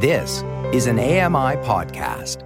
This 0.00 0.44
is 0.72 0.86
an 0.86 1.00
AMI 1.00 1.56
podcast. 1.66 2.44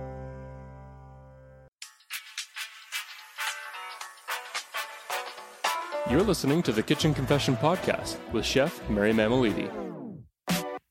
You're 6.11 6.23
listening 6.23 6.62
to 6.62 6.73
the 6.73 6.83
Kitchen 6.83 7.12
Confession 7.12 7.59
Podcast 7.59 8.17
with 8.33 8.46
Chef 8.46 8.80
Mary 8.88 9.12
Mammoliti. 9.12 9.71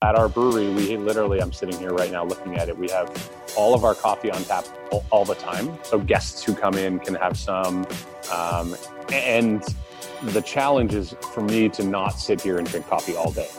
At 0.04 0.14
our 0.14 0.30
brewery, 0.30 0.70
we 0.70 0.98
literally, 0.98 1.42
I'm 1.42 1.52
sitting 1.52 1.80
here 1.80 1.96
right 1.96 2.12
now 2.12 2.26
looking 2.26 2.56
at 2.58 2.70
it. 2.70 2.78
We 2.78 2.92
have 2.92 3.32
all 3.58 3.74
of 3.74 3.84
our 3.84 3.96
coffee 3.96 4.30
on 4.30 4.44
tap 4.44 4.66
all, 4.92 5.04
all 5.10 5.26
the 5.26 5.34
time. 5.34 5.80
So 5.82 5.98
guests 5.98 6.44
who 6.44 6.54
come 6.54 6.76
in 6.76 7.00
can 7.00 7.16
have 7.16 7.40
some. 7.40 7.88
Um, 8.32 8.76
and 9.12 9.64
the 10.26 10.44
challenge 10.44 10.94
is 10.94 11.16
for 11.34 11.42
me 11.42 11.70
to 11.70 11.84
not 11.84 12.20
sit 12.20 12.40
here 12.40 12.60
and 12.60 12.70
drink 12.70 12.88
coffee 12.88 13.16
all 13.16 13.32
day. 13.32 13.50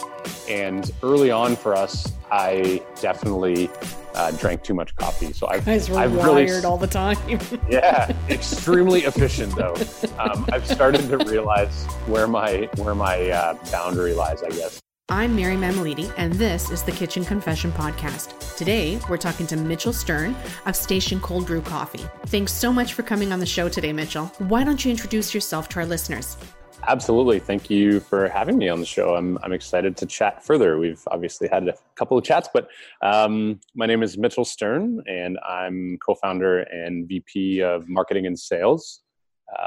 And 0.49 0.91
early 1.03 1.31
on 1.31 1.57
for 1.57 1.75
us, 1.75 2.13
I 2.31 2.83
definitely 3.01 3.71
uh, 4.15 4.31
drank 4.33 4.63
too 4.63 4.75
much 4.75 4.95
coffee. 4.97 5.33
So 5.33 5.47
I've, 5.49 5.65
guys 5.65 5.89
were 5.89 5.99
I've 5.99 6.15
wired 6.15 6.49
really, 6.49 6.65
all 6.65 6.79
the 6.79 6.87
time. 6.87 7.17
yeah, 7.71 8.15
extremely 8.29 9.01
efficient 9.01 9.55
though. 9.57 9.75
Um, 10.19 10.47
I've 10.53 10.67
started 10.67 11.09
to 11.09 11.19
realize 11.19 11.85
where 12.07 12.27
my 12.27 12.69
where 12.77 12.95
my 12.95 13.31
uh, 13.31 13.55
boundary 13.71 14.15
lies. 14.15 14.43
I 14.43 14.51
guess. 14.51 14.81
I'm 15.09 15.37
Mary 15.37 15.57
Mammoliti, 15.57 16.11
and 16.17 16.33
this 16.35 16.71
is 16.71 16.83
the 16.83 16.93
Kitchen 16.93 17.25
Confession 17.25 17.71
Podcast. 17.73 18.57
Today, 18.57 18.99
we're 19.11 19.19
talking 19.19 19.47
to 19.49 19.57
Mitchell 19.57 19.93
Stern 19.93 20.35
of 20.65 20.75
Station 20.75 21.21
Cold 21.21 21.47
Brew 21.47 21.61
Coffee. 21.61 22.07
Thanks 22.27 22.53
so 22.53 22.73
much 22.73 22.95
for 22.95 23.03
coming 23.03 23.31
on 23.31 23.39
the 23.39 23.45
show 23.45 23.69
today, 23.69 23.93
Mitchell. 23.93 24.27
Why 24.39 24.65
don't 24.65 24.83
you 24.83 24.91
introduce 24.91 25.35
yourself 25.35 25.69
to 25.71 25.81
our 25.81 25.87
listeners? 25.87 26.39
Absolutely. 26.89 27.39
Thank 27.39 27.71
you 27.71 28.01
for 28.01 28.29
having 28.29 28.59
me 28.59 28.69
on 28.69 28.81
the 28.81 28.87
show. 28.87 29.15
I'm, 29.15 29.39
I'm 29.45 29.53
excited 29.53 29.97
to 29.99 30.07
chat 30.07 30.45
further. 30.45 30.79
We've 30.79 31.03
obviously 31.07 31.49
had 31.49 31.69
a 31.69 31.75
couple 31.95 32.19
of 32.19 32.25
chats, 32.25 32.49
but 32.53 32.69
um, 33.03 33.61
my 33.75 33.87
name 33.87 34.03
is 34.03 34.19
Mitchell 34.19 34.45
Stern, 34.45 35.01
and 35.07 35.39
I'm 35.47 35.99
co 36.05 36.17
founder 36.17 36.61
and 36.61 37.07
VP 37.07 37.63
of 37.63 37.89
Marketing 37.89 38.27
and 38.27 38.37
Sales, 38.37 39.03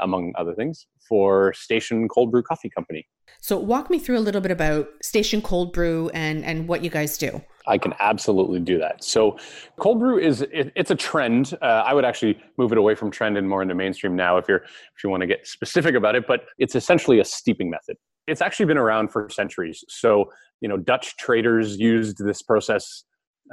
among 0.00 0.32
other 0.36 0.54
things, 0.54 0.86
for 1.08 1.52
Station 1.54 2.08
Cold 2.08 2.30
Brew 2.30 2.42
Coffee 2.42 2.70
Company. 2.70 3.06
So, 3.40 3.58
walk 3.58 3.90
me 3.90 3.98
through 3.98 4.18
a 4.18 4.20
little 4.20 4.40
bit 4.40 4.50
about 4.50 4.88
Station 5.02 5.42
Cold 5.42 5.72
Brew 5.72 6.10
and, 6.14 6.44
and 6.44 6.68
what 6.68 6.82
you 6.82 6.90
guys 6.90 7.18
do. 7.18 7.42
I 7.68 7.78
can 7.78 7.94
absolutely 7.98 8.60
do 8.60 8.78
that. 8.78 9.02
So, 9.02 9.38
cold 9.78 9.98
brew 9.98 10.18
is 10.18 10.42
it, 10.42 10.72
it's 10.76 10.90
a 10.90 10.94
trend. 10.94 11.56
Uh, 11.60 11.82
I 11.86 11.94
would 11.94 12.04
actually 12.04 12.38
move 12.58 12.72
it 12.72 12.78
away 12.78 12.94
from 12.94 13.10
trend 13.10 13.36
and 13.36 13.48
more 13.48 13.62
into 13.62 13.74
mainstream 13.74 14.14
now, 14.16 14.36
if 14.36 14.46
you're 14.48 14.58
if 14.58 15.04
you 15.04 15.10
want 15.10 15.22
to 15.22 15.26
get 15.26 15.46
specific 15.46 15.94
about 15.94 16.14
it. 16.14 16.26
But 16.26 16.44
it's 16.58 16.74
essentially 16.74 17.20
a 17.20 17.24
steeping 17.24 17.70
method. 17.70 17.96
It's 18.26 18.40
actually 18.40 18.66
been 18.66 18.78
around 18.78 19.12
for 19.12 19.28
centuries. 19.30 19.84
So, 19.88 20.30
you 20.60 20.68
know, 20.68 20.76
Dutch 20.76 21.16
traders 21.16 21.78
used 21.78 22.24
this 22.24 22.42
process 22.42 23.04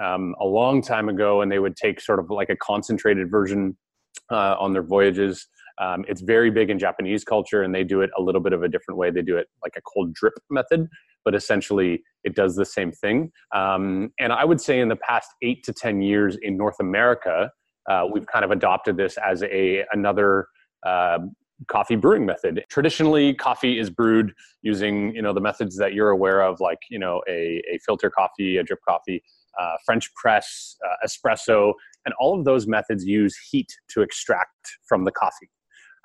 um, 0.03 0.35
a 0.39 0.45
long 0.45 0.81
time 0.81 1.09
ago, 1.09 1.41
and 1.41 1.51
they 1.51 1.59
would 1.59 1.75
take 1.75 1.99
sort 1.99 2.19
of 2.19 2.29
like 2.29 2.49
a 2.49 2.55
concentrated 2.55 3.29
version 3.29 3.77
uh, 4.31 4.55
on 4.59 4.73
their 4.73 4.83
voyages. 4.83 5.47
Um, 5.79 6.05
it's 6.07 6.21
very 6.21 6.51
big 6.51 6.69
in 6.69 6.79
Japanese 6.79 7.23
culture, 7.23 7.63
and 7.63 7.73
they 7.73 7.83
do 7.83 8.01
it 8.01 8.09
a 8.17 8.21
little 8.21 8.41
bit 8.41 8.53
of 8.53 8.63
a 8.63 8.67
different 8.67 8.97
way. 8.97 9.11
They 9.11 9.21
do 9.21 9.37
it 9.37 9.47
like 9.63 9.73
a 9.75 9.81
cold 9.81 10.13
drip 10.13 10.33
method, 10.49 10.87
but 11.25 11.35
essentially 11.35 12.03
it 12.23 12.35
does 12.35 12.55
the 12.55 12.65
same 12.65 12.91
thing. 12.91 13.31
Um, 13.53 14.11
and 14.19 14.31
I 14.31 14.45
would 14.45 14.61
say 14.61 14.79
in 14.79 14.89
the 14.89 14.95
past 14.95 15.29
eight 15.41 15.63
to 15.63 15.73
ten 15.73 16.01
years 16.01 16.37
in 16.41 16.57
North 16.57 16.77
America, 16.79 17.51
uh, 17.89 18.07
we've 18.11 18.27
kind 18.27 18.45
of 18.45 18.51
adopted 18.51 18.97
this 18.97 19.17
as 19.17 19.43
a 19.43 19.83
another 19.91 20.47
uh, 20.85 21.19
coffee 21.67 21.95
brewing 21.95 22.25
method. 22.25 22.63
Traditionally, 22.69 23.33
coffee 23.33 23.79
is 23.79 23.89
brewed 23.89 24.33
using 24.61 25.15
you 25.15 25.21
know 25.21 25.33
the 25.33 25.41
methods 25.41 25.77
that 25.77 25.93
you're 25.93 26.09
aware 26.09 26.41
of, 26.41 26.59
like 26.59 26.79
you 26.89 26.99
know 26.99 27.21
a, 27.27 27.61
a 27.71 27.79
filter 27.85 28.09
coffee, 28.09 28.57
a 28.57 28.63
drip 28.63 28.79
coffee, 28.87 29.23
uh, 29.59 29.75
French 29.85 30.13
press, 30.15 30.77
uh, 30.85 31.07
espresso, 31.07 31.73
and 32.05 32.13
all 32.19 32.37
of 32.37 32.45
those 32.45 32.67
methods 32.67 33.05
use 33.05 33.35
heat 33.51 33.71
to 33.89 34.01
extract 34.01 34.77
from 34.87 35.03
the 35.05 35.11
coffee. 35.11 35.49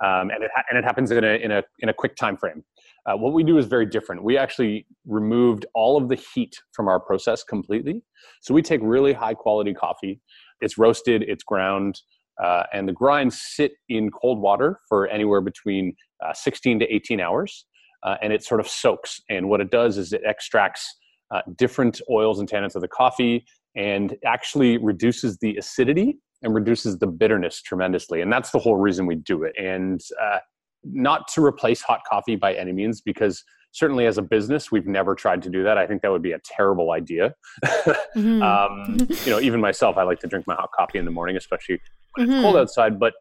Um, 0.04 0.30
and, 0.30 0.44
it 0.44 0.50
ha- 0.54 0.62
and 0.70 0.78
it 0.78 0.84
happens 0.84 1.10
in 1.10 1.24
a, 1.24 1.42
in, 1.42 1.50
a, 1.50 1.62
in 1.80 1.88
a 1.88 1.94
quick 1.94 2.16
time 2.16 2.36
frame. 2.36 2.64
Uh, 3.06 3.16
what 3.16 3.32
we 3.32 3.42
do 3.42 3.58
is 3.58 3.66
very 3.66 3.86
different. 3.86 4.22
We 4.22 4.36
actually 4.36 4.86
removed 5.06 5.66
all 5.74 5.96
of 5.96 6.08
the 6.08 6.14
heat 6.14 6.56
from 6.72 6.88
our 6.88 7.00
process 7.00 7.42
completely. 7.42 8.02
So 8.42 8.54
we 8.54 8.62
take 8.62 8.80
really 8.82 9.12
high 9.12 9.34
quality 9.34 9.74
coffee. 9.74 10.20
It's 10.60 10.78
roasted, 10.78 11.22
it's 11.22 11.42
ground, 11.42 12.00
uh, 12.42 12.64
and 12.72 12.88
the 12.88 12.92
grinds 12.92 13.40
sit 13.40 13.72
in 13.88 14.10
cold 14.10 14.40
water 14.40 14.80
for 14.88 15.08
anywhere 15.08 15.40
between 15.40 15.96
uh, 16.24 16.32
16 16.32 16.80
to 16.80 16.94
18 16.94 17.20
hours. 17.20 17.64
Uh, 18.04 18.16
and 18.22 18.32
it 18.32 18.44
sort 18.44 18.60
of 18.60 18.68
soaks. 18.68 19.20
And 19.28 19.48
what 19.48 19.60
it 19.60 19.70
does 19.70 19.98
is 19.98 20.12
it 20.12 20.22
extracts 20.24 20.94
uh, 21.32 21.42
different 21.56 22.00
oils 22.10 22.38
and 22.38 22.48
tannins 22.48 22.74
of 22.76 22.82
the 22.82 22.88
coffee 22.88 23.44
and 23.74 24.16
actually 24.24 24.76
reduces 24.78 25.38
the 25.38 25.56
acidity 25.56 26.18
and 26.42 26.54
reduces 26.54 26.98
the 26.98 27.06
bitterness 27.06 27.62
tremendously. 27.62 28.20
And 28.20 28.32
that's 28.32 28.50
the 28.50 28.58
whole 28.58 28.76
reason 28.76 29.06
we 29.06 29.16
do 29.16 29.42
it. 29.42 29.54
And 29.58 30.00
uh, 30.22 30.38
not 30.84 31.28
to 31.28 31.44
replace 31.44 31.80
hot 31.82 32.00
coffee 32.08 32.36
by 32.36 32.54
any 32.54 32.72
means, 32.72 33.00
because 33.00 33.42
certainly 33.72 34.06
as 34.06 34.18
a 34.18 34.22
business, 34.22 34.70
we've 34.70 34.86
never 34.86 35.14
tried 35.14 35.42
to 35.42 35.50
do 35.50 35.62
that. 35.64 35.78
I 35.78 35.86
think 35.86 36.02
that 36.02 36.10
would 36.10 36.22
be 36.22 36.32
a 36.32 36.40
terrible 36.44 36.92
idea. 36.92 37.34
mm-hmm. 37.64 38.42
um, 38.42 38.96
you 39.24 39.30
know, 39.30 39.40
even 39.40 39.60
myself, 39.60 39.96
I 39.96 40.04
like 40.04 40.20
to 40.20 40.26
drink 40.26 40.46
my 40.46 40.54
hot 40.54 40.70
coffee 40.76 40.98
in 40.98 41.04
the 41.04 41.10
morning, 41.10 41.36
especially 41.36 41.80
when 42.14 42.26
mm-hmm. 42.26 42.36
it's 42.36 42.42
cold 42.42 42.56
outside. 42.56 42.98
But 42.98 43.14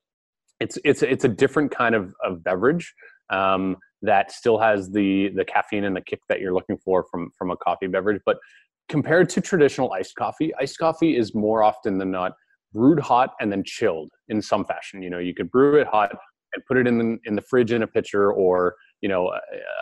it's 0.60 0.78
it's 0.84 1.04
it's 1.04 1.24
a 1.24 1.30
different 1.30 1.72
kind 1.72 1.96
of, 1.96 2.14
of 2.24 2.44
beverage 2.44 2.94
um, 3.30 3.78
that 4.02 4.32
still 4.32 4.58
has 4.58 4.90
the 4.90 5.30
the 5.30 5.46
caffeine 5.46 5.84
and 5.84 5.96
the 5.96 6.02
kick 6.02 6.20
that 6.30 6.40
you're 6.40 6.54
looking 6.54 6.78
for 6.78 7.06
from 7.12 7.32
from 7.38 7.52
a 7.52 7.58
coffee 7.58 7.88
beverage. 7.88 8.22
But 8.26 8.38
compared 8.90 9.30
to 9.30 9.42
traditional 9.42 9.92
iced 9.94 10.16
coffee, 10.16 10.54
iced 10.60 10.78
coffee 10.78 11.18
is 11.18 11.36
more 11.36 11.64
often 11.64 11.98
than 11.98 12.12
not 12.12 12.34
brewed 12.78 13.00
hot 13.00 13.32
and 13.40 13.52
then 13.52 13.64
chilled 13.66 14.12
in 14.30 14.42
some 14.42 14.64
fashion. 14.64 15.02
You 15.02 15.10
know, 15.10 15.18
you 15.18 15.34
could 15.34 15.50
brew 15.50 15.82
it 15.82 15.88
hot 15.88 16.12
and 16.54 16.64
put 16.66 16.78
it 16.78 16.88
in 16.88 16.98
the, 16.98 17.18
in 17.26 17.36
the 17.36 17.42
fridge 17.42 17.72
in 17.72 17.84
a 17.84 17.88
pitcher, 17.88 18.32
or 18.32 18.76
you 19.02 19.10
know, 19.10 19.32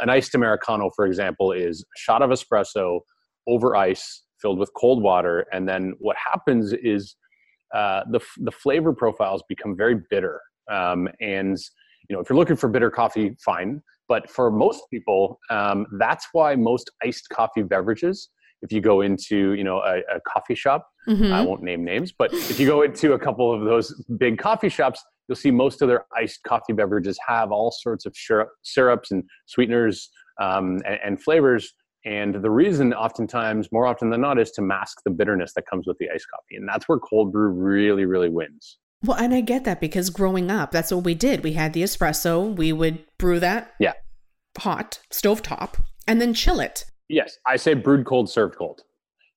an 0.01 0.09
iced 0.09 0.33
americano, 0.35 0.89
for 0.95 1.05
example, 1.05 1.51
is 1.51 1.81
a 1.81 1.99
shot 1.99 2.21
of 2.21 2.29
espresso 2.31 3.01
over 3.47 3.75
ice 3.75 4.23
filled 4.41 4.59
with 4.59 4.71
cold 4.75 5.03
water, 5.03 5.45
and 5.51 5.67
then 5.67 5.93
what 5.99 6.15
happens 6.17 6.73
is 6.73 7.15
uh, 7.73 8.01
the 8.11 8.19
the 8.37 8.51
flavor 8.51 8.93
profiles 8.93 9.43
become 9.49 9.75
very 9.75 9.97
bitter. 10.09 10.39
Um, 10.71 11.07
and 11.21 11.57
you 12.09 12.15
know, 12.15 12.21
if 12.21 12.29
you're 12.29 12.37
looking 12.37 12.55
for 12.55 12.69
bitter 12.69 12.91
coffee, 12.91 13.35
fine. 13.43 13.81
But 14.07 14.29
for 14.29 14.51
most 14.51 14.83
people, 14.91 15.39
um, 15.49 15.87
that's 15.97 16.27
why 16.31 16.55
most 16.55 16.91
iced 17.03 17.27
coffee 17.29 17.63
beverages 17.63 18.29
if 18.65 18.73
you 18.73 18.81
go 18.81 19.01
into 19.01 19.53
you 19.53 19.63
know 19.63 19.77
a, 19.77 19.99
a 20.13 20.19
coffee 20.27 20.55
shop 20.55 20.87
mm-hmm. 21.07 21.31
i 21.31 21.41
won't 21.41 21.63
name 21.63 21.83
names 21.83 22.11
but 22.11 22.33
if 22.33 22.59
you 22.59 22.67
go 22.67 22.81
into 22.81 23.13
a 23.13 23.19
couple 23.19 23.53
of 23.53 23.63
those 23.63 24.03
big 24.17 24.37
coffee 24.37 24.69
shops 24.69 25.01
you'll 25.27 25.35
see 25.35 25.51
most 25.51 25.81
of 25.81 25.87
their 25.87 26.05
iced 26.15 26.43
coffee 26.43 26.73
beverages 26.73 27.17
have 27.25 27.51
all 27.51 27.71
sorts 27.71 28.05
of 28.05 28.15
syrup, 28.15 28.49
syrups 28.63 29.11
and 29.11 29.23
sweeteners 29.45 30.09
um, 30.41 30.81
and, 30.85 30.99
and, 31.03 31.23
flavors. 31.23 31.73
And 32.05 32.35
the 32.35 32.51
reason 32.51 32.93
oftentimes 32.93 33.71
more 33.71 33.87
often 33.87 34.09
than 34.09 34.21
not 34.21 34.39
is 34.39 34.51
to 34.51 34.61
mask 34.61 34.99
the 35.05 35.11
bitterness 35.11 35.53
that 35.55 35.65
comes 35.67 35.87
with 35.87 35.97
the 35.97 36.09
iced 36.13 36.27
coffee. 36.29 36.57
And 36.57 36.67
that's 36.67 36.87
where 36.87 36.99
cold 36.99 37.31
brew 37.31 37.49
really 37.49 38.05
really 38.05 38.29
wins. 38.29 38.77
Well 39.03 39.17
and 39.17 39.33
i 39.33 39.41
get 39.41 39.65
that 39.65 39.81
because 39.81 40.09
growing 40.09 40.49
up 40.51 40.71
that's 40.71 40.91
what 40.91 41.03
we 41.03 41.15
did. 41.15 41.43
We 41.43 41.53
had 41.53 41.73
the 41.73 41.83
espresso 41.83 42.55
we 42.55 42.71
would 42.71 43.03
brew 43.17 43.39
that 43.39 43.73
yeah. 43.79 43.93
hot 44.57 44.99
stove 45.11 45.41
top 45.41 45.77
and 46.07 46.21
then 46.21 46.33
chill 46.33 46.59
it 46.59 46.85
Yes, 47.09 47.37
I 47.45 47.55
say 47.57 47.73
brewed 47.73 48.05
cold, 48.05 48.29
served 48.29 48.55
cold. 48.57 48.81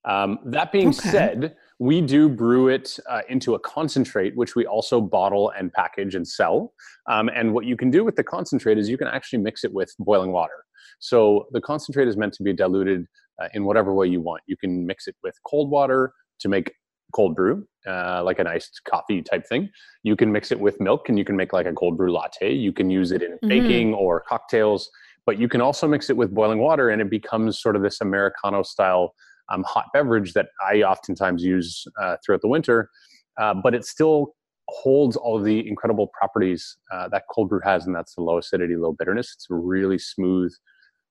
Um, 0.04 0.38
that 0.46 0.72
being 0.72 0.88
okay. 0.88 1.10
said, 1.10 1.56
we 1.78 2.00
do 2.00 2.28
brew 2.28 2.68
it 2.68 2.98
uh, 3.08 3.22
into 3.28 3.54
a 3.54 3.58
concentrate, 3.58 4.36
which 4.36 4.56
we 4.56 4.66
also 4.66 5.00
bottle 5.00 5.50
and 5.50 5.72
package 5.72 6.14
and 6.14 6.26
sell. 6.26 6.72
Um, 7.08 7.28
and 7.28 7.52
what 7.52 7.66
you 7.66 7.76
can 7.76 7.90
do 7.90 8.04
with 8.04 8.16
the 8.16 8.24
concentrate 8.24 8.78
is 8.78 8.88
you 8.88 8.98
can 8.98 9.08
actually 9.08 9.40
mix 9.40 9.64
it 9.64 9.72
with 9.72 9.94
boiling 9.98 10.32
water. 10.32 10.64
So 10.98 11.46
the 11.52 11.60
concentrate 11.60 12.08
is 12.08 12.16
meant 12.16 12.32
to 12.34 12.42
be 12.42 12.52
diluted 12.52 13.06
uh, 13.40 13.48
in 13.54 13.64
whatever 13.64 13.94
way 13.94 14.06
you 14.06 14.20
want. 14.20 14.42
You 14.46 14.56
can 14.56 14.86
mix 14.86 15.06
it 15.06 15.14
with 15.22 15.34
cold 15.46 15.70
water 15.70 16.12
to 16.40 16.48
make 16.48 16.72
cold 17.14 17.36
brew, 17.36 17.66
uh, 17.86 18.22
like 18.24 18.38
an 18.38 18.46
iced 18.46 18.80
coffee 18.88 19.22
type 19.22 19.46
thing. 19.46 19.70
You 20.02 20.16
can 20.16 20.32
mix 20.32 20.50
it 20.50 20.58
with 20.58 20.80
milk 20.80 21.08
and 21.08 21.18
you 21.18 21.24
can 21.24 21.36
make 21.36 21.52
like 21.52 21.66
a 21.66 21.72
cold 21.72 21.96
brew 21.96 22.12
latte. 22.12 22.52
You 22.52 22.72
can 22.72 22.90
use 22.90 23.12
it 23.12 23.22
in 23.22 23.32
mm-hmm. 23.32 23.48
baking 23.48 23.94
or 23.94 24.20
cocktails 24.28 24.90
but 25.28 25.38
you 25.38 25.46
can 25.46 25.60
also 25.60 25.86
mix 25.86 26.08
it 26.08 26.16
with 26.16 26.32
boiling 26.32 26.58
water 26.58 26.88
and 26.88 27.02
it 27.02 27.10
becomes 27.10 27.60
sort 27.60 27.76
of 27.76 27.82
this 27.82 28.00
Americano 28.00 28.62
style 28.62 29.14
um, 29.50 29.62
hot 29.62 29.84
beverage 29.92 30.32
that 30.32 30.46
I 30.66 30.76
oftentimes 30.76 31.44
use 31.44 31.86
uh, 32.00 32.16
throughout 32.24 32.40
the 32.40 32.48
winter. 32.48 32.88
Uh, 33.36 33.52
but 33.62 33.74
it 33.74 33.84
still 33.84 34.34
holds 34.70 35.18
all 35.18 35.36
of 35.36 35.44
the 35.44 35.68
incredible 35.68 36.06
properties 36.18 36.78
uh, 36.90 37.08
that 37.08 37.24
cold 37.30 37.50
brew 37.50 37.60
has, 37.62 37.84
and 37.84 37.94
that's 37.94 38.14
the 38.14 38.22
low 38.22 38.38
acidity, 38.38 38.74
low 38.74 38.94
bitterness. 38.98 39.34
It's 39.34 39.48
a 39.50 39.54
really 39.54 39.98
smooth, 39.98 40.50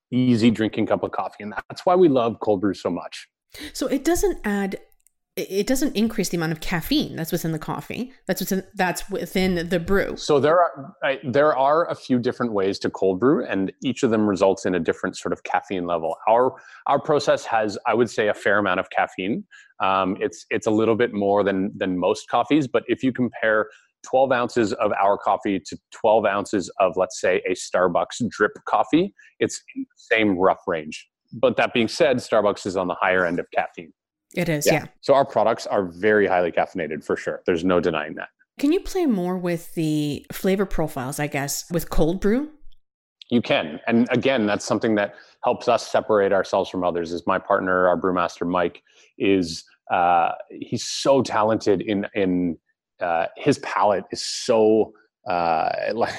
easy 0.10 0.50
drinking 0.50 0.88
cup 0.88 1.04
of 1.04 1.12
coffee, 1.12 1.44
and 1.44 1.54
that's 1.70 1.86
why 1.86 1.94
we 1.94 2.10
love 2.10 2.40
cold 2.40 2.62
brew 2.62 2.74
so 2.74 2.90
much. 2.90 3.28
So 3.74 3.86
it 3.86 4.04
doesn't 4.04 4.40
add 4.44 4.80
it 5.38 5.68
doesn't 5.68 5.96
increase 5.96 6.30
the 6.30 6.38
amount 6.38 6.52
of 6.52 6.62
caffeine 6.62 7.16
that's 7.16 7.32
within 7.32 7.52
the 7.52 7.60
coffee. 7.60 8.12
That's 8.26 8.42
within 8.42 8.64
that's 8.74 9.08
within 9.10 9.70
the 9.70 9.80
brew. 9.80 10.18
So 10.18 10.40
there 10.40 10.60
are 10.60 10.96
I, 11.04 11.20
there 11.24 11.56
are 11.56 11.88
a 11.90 11.96
few 11.96 12.18
different 12.18 12.54
ways 12.54 12.80
to 12.80 12.90
cold 12.90 13.20
brew, 13.20 13.46
and 13.46 13.72
each 13.84 14.02
of 14.02 14.10
them 14.10 14.28
results 14.28 14.66
in 14.66 14.74
a 14.74 14.80
different 14.80 15.16
sort 15.16 15.34
of 15.34 15.44
caffeine 15.44 15.86
level. 15.86 16.18
Our 16.28 16.56
our 16.88 17.00
process 17.00 17.46
has, 17.46 17.78
I 17.86 17.94
would 17.94 18.10
say, 18.10 18.30
a 18.30 18.34
fair 18.34 18.58
amount 18.58 18.80
of 18.80 18.90
caffeine. 18.90 19.44
Um, 19.80 20.18
it's 20.20 20.48
it's 20.50 20.66
a 20.66 20.72
little 20.72 20.96
bit 20.96 21.14
more 21.14 21.44
than 21.44 21.72
than 21.78 22.00
most 22.00 22.28
coffees, 22.30 22.68
but 22.68 22.84
if 22.88 23.04
you 23.04 23.14
compare 23.14 23.68
12 24.10 24.32
ounces 24.32 24.74
of 24.74 24.92
our 24.94 25.18
coffee 25.18 25.60
to 25.60 25.78
12 25.92 26.26
ounces 26.26 26.72
of, 26.80 26.94
let's 26.96 27.20
say, 27.20 27.42
a 27.48 27.54
Starbucks 27.54 28.28
drip 28.30 28.54
coffee, 28.66 29.14
it's 29.40 29.62
in 29.76 29.84
the 29.84 30.16
same 30.16 30.38
rough 30.38 30.62
range. 30.66 31.08
But 31.34 31.58
that 31.58 31.74
being 31.74 31.88
said, 31.88 32.18
Starbucks 32.18 32.66
is 32.66 32.78
on 32.78 32.88
the 32.88 32.96
higher 32.96 33.26
end 33.26 33.40
of 33.40 33.48
caffeine. 33.54 33.92
It 34.36 34.50
is, 34.50 34.66
yeah. 34.66 34.74
yeah. 34.74 34.86
So 35.02 35.14
our 35.14 35.26
products 35.26 35.66
are 35.68 35.86
very 35.86 36.28
highly 36.28 36.52
caffeinated 36.52 37.04
for 37.04 37.16
sure. 37.16 37.42
There's 37.46 37.64
no 37.64 37.80
denying 37.80 38.16
that. 38.16 38.30
Can 38.60 38.72
you 38.72 38.80
play 38.80 39.06
more 39.06 39.38
with 39.38 39.76
the 39.76 40.26
flavor 40.32 40.66
profiles, 40.66 41.20
I 41.20 41.28
guess, 41.28 41.70
with 41.72 41.90
cold 41.90 42.20
brew? 42.20 42.50
You 43.30 43.42
can. 43.42 43.80
And 43.88 44.08
again, 44.10 44.46
that's 44.46 44.66
something 44.66 44.96
that 44.96 45.16
helps 45.44 45.68
us 45.68 45.88
separate 45.88 46.34
ourselves 46.34 46.70
from 46.70 46.84
others 46.84 47.12
is 47.12 47.26
my 47.28 47.38
partner, 47.38 47.88
our 47.88 48.00
brewmaster 48.00 48.48
Mike, 48.48 48.82
is 49.18 49.64
uh, 49.92 50.32
he's 50.50 50.86
so 50.86 51.22
talented 51.22 51.82
in 51.82 52.08
in 52.16 52.58
uh, 53.00 53.28
his 53.36 53.60
palate 53.60 54.06
is 54.12 54.26
so 54.26 54.94
uh, 55.30 55.70
like 55.94 56.14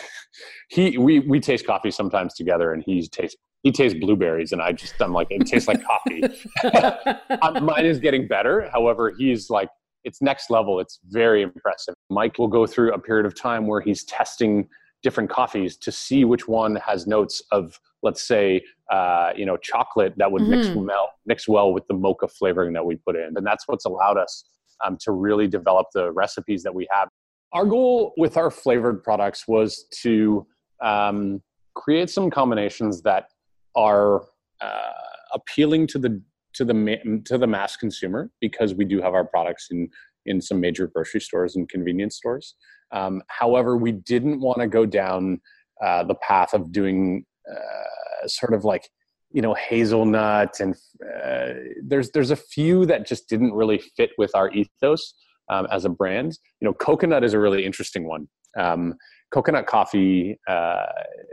he 0.69 0.99
we 0.99 1.21
we 1.21 1.41
taste 1.41 1.67
coffee 1.67 1.91
sometimes 1.91 2.35
together 2.35 2.73
and 2.73 2.83
he 2.85 3.07
tastes 3.09 3.37
he 3.63 3.73
tastes 3.73 3.99
blueberries 3.99 4.53
and 4.53 4.63
I 4.63 4.73
just 4.73 5.01
I'm 5.01 5.13
like 5.13 5.29
it 5.31 5.47
tastes 5.47 5.69
like 5.69 5.81
coffee. 5.85 6.23
Mine 7.61 7.87
is 7.87 7.99
getting 7.99 8.29
better. 8.29 8.69
However, 8.73 9.13
he's 9.17 9.51
like 9.51 9.69
it's 10.05 10.23
next 10.23 10.51
level. 10.51 10.81
It's 10.81 11.01
very 11.09 11.43
impressive. 11.43 11.95
Mike 12.09 12.39
will 12.39 12.49
go 12.49 12.67
through 12.67 12.93
a 12.93 12.99
period 12.99 13.27
of 13.27 13.39
time 13.39 13.67
where 13.67 13.81
he's 13.81 14.05
testing 14.05 14.69
different 15.03 15.31
coffees 15.31 15.77
to 15.77 15.93
see 15.93 16.25
which 16.25 16.49
one 16.49 16.77
has 16.77 17.07
notes 17.07 17.43
of 17.53 17.79
let's 18.03 18.27
say 18.27 18.63
uh, 18.93 19.31
you 19.37 19.47
know 19.47 19.57
chocolate 19.57 20.15
that 20.17 20.31
would 20.31 20.43
mm-hmm. 20.43 20.51
mix 20.53 20.69
well 20.69 21.11
mix 21.27 21.49
well 21.49 21.73
with 21.73 21.87
the 21.89 21.95
mocha 21.95 22.27
flavoring 22.29 22.73
that 22.73 22.85
we 22.85 22.97
put 22.97 23.17
in 23.17 23.33
and 23.37 23.47
that's 23.47 23.65
what's 23.67 23.85
allowed 23.85 24.17
us 24.17 24.45
um, 24.85 24.97
to 25.01 25.13
really 25.13 25.47
develop 25.47 25.87
the 25.95 26.11
recipes 26.13 26.63
that 26.63 26.75
we 26.75 26.87
have 26.91 27.09
our 27.53 27.65
goal 27.65 28.13
with 28.17 28.37
our 28.37 28.51
flavored 28.51 29.03
products 29.03 29.47
was 29.47 29.87
to 30.03 30.47
um, 30.83 31.41
create 31.75 32.11
some 32.11 32.31
combinations 32.31 33.03
that 33.03 33.27
are 33.75 34.23
uh, 34.61 34.93
appealing 35.35 35.87
to 35.89 35.99
the 35.99 36.23
to 36.55 36.65
the 36.65 37.23
to 37.25 37.39
the 37.39 37.47
mass 37.47 37.77
consumer 37.77 38.31
because 38.41 38.75
we 38.75 38.85
do 38.85 39.01
have 39.01 39.15
our 39.15 39.25
products 39.25 39.69
in 39.71 39.89
in 40.27 40.41
some 40.41 40.61
major 40.61 40.87
grocery 40.87 41.21
stores 41.21 41.57
and 41.57 41.69
convenience 41.69 42.17
stores. 42.17 42.55
Um, 42.93 43.23
however, 43.29 43.77
we 43.77 43.93
didn't 43.93 44.41
want 44.41 44.59
to 44.61 44.67
go 44.67 44.87
down 44.87 45.41
uh, 45.85 46.05
the 46.05 46.15
path 46.17 46.55
of 46.55 46.73
doing 46.73 47.25
uh, 47.51 48.27
sort 48.27 48.55
of 48.55 48.65
like 48.65 48.89
you 49.31 49.43
know 49.43 49.55
hazelnut 49.55 50.59
and 50.61 50.75
uh, 51.25 51.53
there's 51.83 52.11
there's 52.11 52.31
a 52.31 52.37
few 52.37 52.87
that 52.87 53.07
just 53.07 53.29
didn't 53.29 53.53
really 53.53 53.79
fit 53.97 54.11
with 54.19 54.35
our 54.35 54.51
ethos 54.51 55.15
um, 55.51 55.67
as 55.71 55.85
a 55.85 55.89
brand. 55.89 56.39
You 56.61 56.67
know, 56.67 56.75
coconut 56.75 57.25
is 57.25 57.35
a 57.35 57.39
really 57.39 57.65
interesting 57.65 58.07
one. 58.07 58.29
Um, 58.57 58.95
coconut 59.31 59.67
coffee 59.67 60.39
uh, 60.49 60.87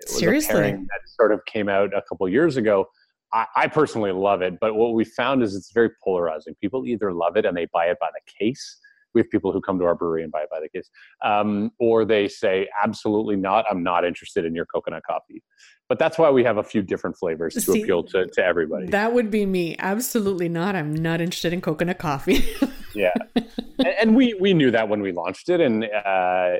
Seriously? 0.06 0.71
that 0.71 1.01
sort 1.06 1.31
of 1.31 1.44
came 1.45 1.69
out 1.69 1.94
a 1.95 2.01
couple 2.07 2.27
years 2.30 2.57
ago. 2.57 2.88
I, 3.33 3.45
I, 3.56 3.68
personally 3.68 4.12
love 4.12 4.42
it, 4.42 4.59
but 4.62 4.75
what 4.75 4.94
we 4.94 5.03
found 5.03 5.44
is 5.44 5.56
it's 5.56 5.71
very 5.74 5.89
polarizing. 6.03 6.56
People 6.62 6.86
either 6.86 7.12
love 7.12 7.38
it 7.38 7.45
and 7.45 7.56
they 7.56 7.68
buy 7.74 7.86
it 7.86 7.97
by 8.00 8.07
the 8.13 8.31
case. 8.39 8.80
We 9.13 9.21
have 9.21 9.30
people 9.30 9.51
who 9.51 9.62
come 9.62 9.80
to 9.80 9.86
our 9.86 9.95
brewery 9.95 10.24
and 10.24 10.31
buy 10.31 10.42
it 10.42 10.50
by 10.50 10.59
the 10.59 10.68
case, 10.69 10.89
um, 11.24 11.71
or 11.80 12.03
they 12.03 12.27
say, 12.27 12.68
"Absolutely 12.83 13.38
not! 13.38 13.65
I'm 13.69 13.81
not 13.81 14.03
interested 14.03 14.44
in 14.44 14.53
your 14.53 14.65
coconut 14.65 15.03
coffee." 15.07 15.41
But 15.88 16.00
that's 16.00 16.18
why 16.18 16.30
we 16.31 16.44
have 16.44 16.57
a 16.57 16.63
few 16.63 16.81
different 16.81 17.15
flavors 17.15 17.53
to 17.53 17.62
See, 17.62 17.81
appeal 17.81 18.03
to, 18.03 18.25
to 18.25 18.44
everybody. 18.44 18.88
That 18.88 19.13
would 19.13 19.31
be 19.31 19.45
me. 19.45 19.77
Absolutely 19.80 20.50
not. 20.50 20.75
I'm 20.75 20.94
not 20.94 21.21
interested 21.21 21.53
in 21.53 21.62
coconut 21.62 21.98
coffee. 21.98 22.45
yeah, 22.94 23.13
and, 23.36 23.88
and, 23.88 24.15
we 24.18 24.33
we 24.33 24.53
knew 24.53 24.69
that 24.71 24.89
when 24.89 25.01
we 25.01 25.13
launched 25.13 25.48
it, 25.48 25.62
and 25.62 25.86
uh, 25.86 26.56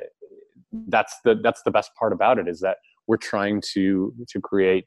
that's 0.88 1.16
the 1.24 1.38
that's 1.42 1.62
the 1.62 1.70
best 1.70 1.90
part 1.98 2.12
about 2.12 2.38
it 2.38 2.48
is 2.48 2.60
that 2.60 2.78
we're 3.06 3.16
trying 3.16 3.62
to 3.74 4.12
to 4.28 4.40
create 4.40 4.86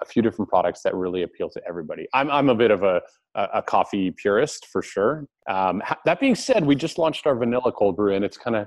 a 0.00 0.04
few 0.04 0.22
different 0.22 0.48
products 0.48 0.82
that 0.82 0.94
really 0.94 1.22
appeal 1.22 1.50
to 1.50 1.60
everybody. 1.66 2.06
I'm 2.14 2.30
I'm 2.30 2.48
a 2.48 2.54
bit 2.54 2.70
of 2.70 2.82
a 2.82 3.02
a, 3.34 3.62
coffee 3.62 4.10
purist 4.10 4.66
for 4.66 4.82
sure. 4.82 5.26
Um, 5.48 5.82
that 6.04 6.20
being 6.20 6.34
said, 6.34 6.66
we 6.66 6.74
just 6.74 6.98
launched 6.98 7.26
our 7.26 7.34
vanilla 7.34 7.72
cold 7.72 7.96
brew, 7.96 8.14
and 8.14 8.24
it's 8.24 8.36
kind 8.36 8.56
of 8.56 8.66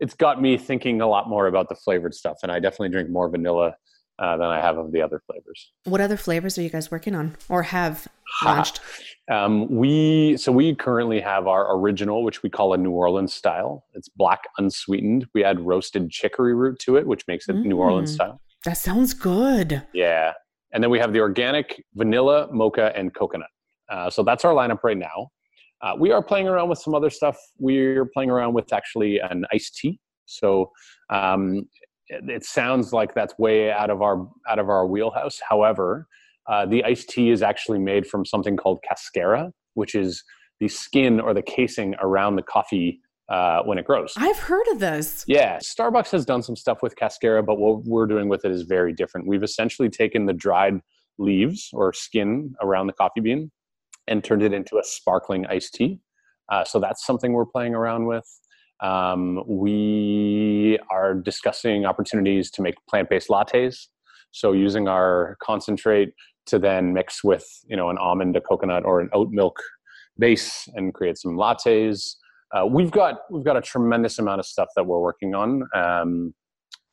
it's 0.00 0.14
got 0.14 0.42
me 0.42 0.58
thinking 0.58 1.00
a 1.00 1.06
lot 1.06 1.28
more 1.28 1.46
about 1.46 1.68
the 1.68 1.76
flavored 1.76 2.14
stuff, 2.14 2.38
and 2.42 2.50
I 2.50 2.58
definitely 2.58 2.88
drink 2.90 3.10
more 3.10 3.28
vanilla 3.28 3.76
uh, 4.22 4.36
than 4.36 4.46
I 4.46 4.60
have 4.60 4.78
of 4.78 4.92
the 4.92 5.02
other 5.02 5.20
flavors. 5.26 5.72
What 5.84 6.00
other 6.00 6.16
flavors 6.16 6.56
are 6.56 6.62
you 6.62 6.70
guys 6.70 6.90
working 6.90 7.14
on 7.14 7.36
or 7.48 7.64
have 7.64 8.06
launched? 8.44 8.80
Um, 9.30 9.68
we 9.68 10.36
so 10.36 10.52
we 10.52 10.74
currently 10.74 11.20
have 11.20 11.48
our 11.48 11.76
original, 11.76 12.22
which 12.22 12.42
we 12.42 12.48
call 12.48 12.72
a 12.72 12.78
New 12.78 12.92
Orleans 12.92 13.34
style. 13.34 13.84
It's 13.94 14.08
black 14.08 14.44
unsweetened. 14.58 15.26
We 15.34 15.42
add 15.42 15.60
roasted 15.60 16.10
chicory 16.10 16.54
root 16.54 16.78
to 16.80 16.96
it, 16.96 17.06
which 17.06 17.26
makes 17.26 17.48
it 17.48 17.56
mm, 17.56 17.64
New 17.64 17.78
Orleans 17.78 18.12
mm. 18.12 18.14
style. 18.14 18.40
That 18.64 18.74
sounds 18.74 19.12
good. 19.12 19.82
Yeah, 19.92 20.32
and 20.72 20.82
then 20.82 20.90
we 20.90 21.00
have 21.00 21.12
the 21.12 21.20
organic 21.20 21.84
vanilla, 21.94 22.48
mocha, 22.52 22.92
and 22.94 23.12
coconut. 23.12 23.50
Uh, 23.90 24.08
so 24.08 24.22
that's 24.22 24.44
our 24.44 24.54
lineup 24.54 24.84
right 24.84 24.96
now. 24.96 25.30
Uh, 25.80 25.94
we 25.98 26.12
are 26.12 26.22
playing 26.22 26.46
around 26.46 26.68
with 26.68 26.78
some 26.78 26.94
other 26.94 27.10
stuff. 27.10 27.36
We're 27.58 28.06
playing 28.06 28.30
around 28.30 28.54
with 28.54 28.72
actually 28.72 29.18
an 29.18 29.44
iced 29.52 29.76
tea. 29.78 29.98
So 30.26 30.70
um, 31.10 31.68
it, 32.28 32.44
sounds 32.44 32.92
like 32.92 33.14
that's 33.14 33.36
way 33.38 33.70
out 33.70 33.90
of 33.90 34.02
our 34.02 34.28
out 34.48 34.58
of 34.58 34.68
our 34.68 34.86
wheelhouse. 34.86 35.40
However, 35.48 36.06
uh, 36.48 36.66
the 36.66 36.84
iced 36.84 37.08
tea 37.08 37.30
is 37.30 37.42
actually 37.42 37.78
made 37.78 38.06
from 38.06 38.24
something 38.24 38.56
called 38.56 38.80
cascara, 38.86 39.52
which 39.74 39.94
is 39.94 40.22
the 40.60 40.68
skin 40.68 41.20
or 41.20 41.34
the 41.34 41.42
casing 41.42 41.94
around 42.00 42.36
the 42.36 42.42
coffee 42.42 43.00
uh, 43.28 43.62
when 43.62 43.78
it 43.78 43.84
grows. 43.84 44.12
I've 44.16 44.38
heard 44.38 44.66
of 44.72 44.78
this. 44.78 45.24
Yeah, 45.26 45.58
Starbucks 45.58 46.10
has 46.10 46.24
done 46.24 46.42
some 46.42 46.56
stuff 46.56 46.82
with 46.82 46.96
cascara, 46.96 47.42
but 47.42 47.58
what 47.58 47.84
we're 47.84 48.06
doing 48.06 48.28
with 48.28 48.44
it 48.44 48.50
is 48.50 48.62
very 48.62 48.92
different. 48.92 49.26
We've 49.26 49.42
essentially 49.42 49.88
taken 49.88 50.26
the 50.26 50.32
dried 50.32 50.80
leaves 51.18 51.70
or 51.72 51.92
skin 51.92 52.54
around 52.60 52.86
the 52.88 52.92
coffee 52.92 53.20
bean 53.20 53.50
and 54.08 54.22
turned 54.22 54.42
it 54.42 54.52
into 54.52 54.78
a 54.78 54.84
sparkling 54.84 55.46
iced 55.46 55.74
tea. 55.74 56.00
Uh, 56.50 56.64
so 56.64 56.80
that's 56.80 57.06
something 57.06 57.32
we're 57.32 57.46
playing 57.46 57.74
around 57.74 58.06
with. 58.06 58.26
Um, 58.82 59.42
we 59.46 60.78
are 60.90 61.14
discussing 61.14 61.86
opportunities 61.86 62.50
to 62.52 62.62
make 62.62 62.74
plant-based 62.88 63.28
lattes. 63.28 63.86
So 64.32 64.52
using 64.52 64.88
our 64.88 65.36
concentrate 65.42 66.14
to 66.46 66.58
then 66.58 66.92
mix 66.92 67.22
with 67.22 67.46
you 67.66 67.76
know 67.76 67.90
an 67.90 67.98
almond, 67.98 68.36
a 68.36 68.40
coconut, 68.40 68.84
or 68.84 69.00
an 69.00 69.08
oat 69.12 69.28
milk 69.30 69.58
base 70.18 70.68
and 70.74 70.92
create 70.92 71.18
some 71.18 71.32
lattes. 71.32 72.16
Uh, 72.54 72.66
we've 72.66 72.90
got 72.90 73.20
we've 73.30 73.44
got 73.44 73.56
a 73.56 73.62
tremendous 73.62 74.18
amount 74.18 74.40
of 74.40 74.46
stuff 74.46 74.68
that 74.76 74.84
we're 74.84 75.00
working 75.00 75.34
on. 75.34 75.62
Um, 75.74 76.34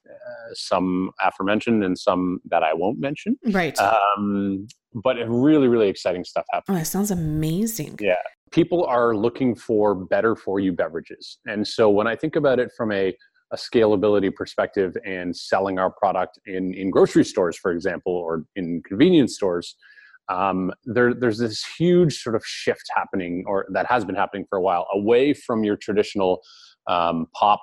uh, 0.10 0.53
some 0.53 1.12
aforementioned 1.22 1.84
and 1.84 1.98
some 1.98 2.39
that 2.46 2.63
I 2.63 2.74
won't 2.74 3.00
mention. 3.00 3.38
Right. 3.51 3.77
Um, 3.79 4.67
but 4.93 5.17
really, 5.27 5.67
really 5.67 5.88
exciting 5.88 6.24
stuff 6.24 6.46
happening. 6.51 6.77
Oh, 6.77 6.79
that 6.79 6.86
sounds 6.86 7.12
amazing. 7.12 7.98
Yeah. 8.01 8.15
People 8.51 8.86
are 8.86 9.15
looking 9.15 9.56
for 9.56 9.96
better 9.96 10.36
for 10.36 10.60
you 10.60 10.72
beverages. 10.74 11.39
And 11.46 11.68
so 11.68 11.89
when 11.89 12.08
I 12.08 12.15
think 12.15 12.36
about 12.36 12.60
it 12.60 12.72
from 12.75 12.91
a, 12.91 13.15
a 13.51 13.58
scalability 13.58 14.34
perspective 14.34 14.96
and 15.06 15.36
selling 15.36 15.79
our 15.79 15.91
product 15.91 16.39
in, 16.46 16.74
in 16.74 16.89
grocery 16.89 17.25
stores, 17.25 17.58
for 17.58 17.72
example, 17.72 18.13
or 18.13 18.46
in 18.56 18.82
convenience 18.88 19.36
stores, 19.36 19.75
um, 20.29 20.72
there, 20.86 21.13
there's 21.13 21.39
this 21.39 21.65
huge 21.77 22.22
sort 22.22 22.36
of 22.36 22.46
shift 22.46 22.84
happening, 22.96 23.44
or 23.48 23.65
that 23.74 23.88
has 23.88 24.06
been 24.06 24.15
happening 24.15 24.46
for 24.48 24.58
a 24.58 24.62
while, 24.62 24.86
away 24.94 25.34
from 25.34 25.63
your 25.63 25.75
traditional 25.75 26.41
um, 26.88 27.25
pop 27.34 27.62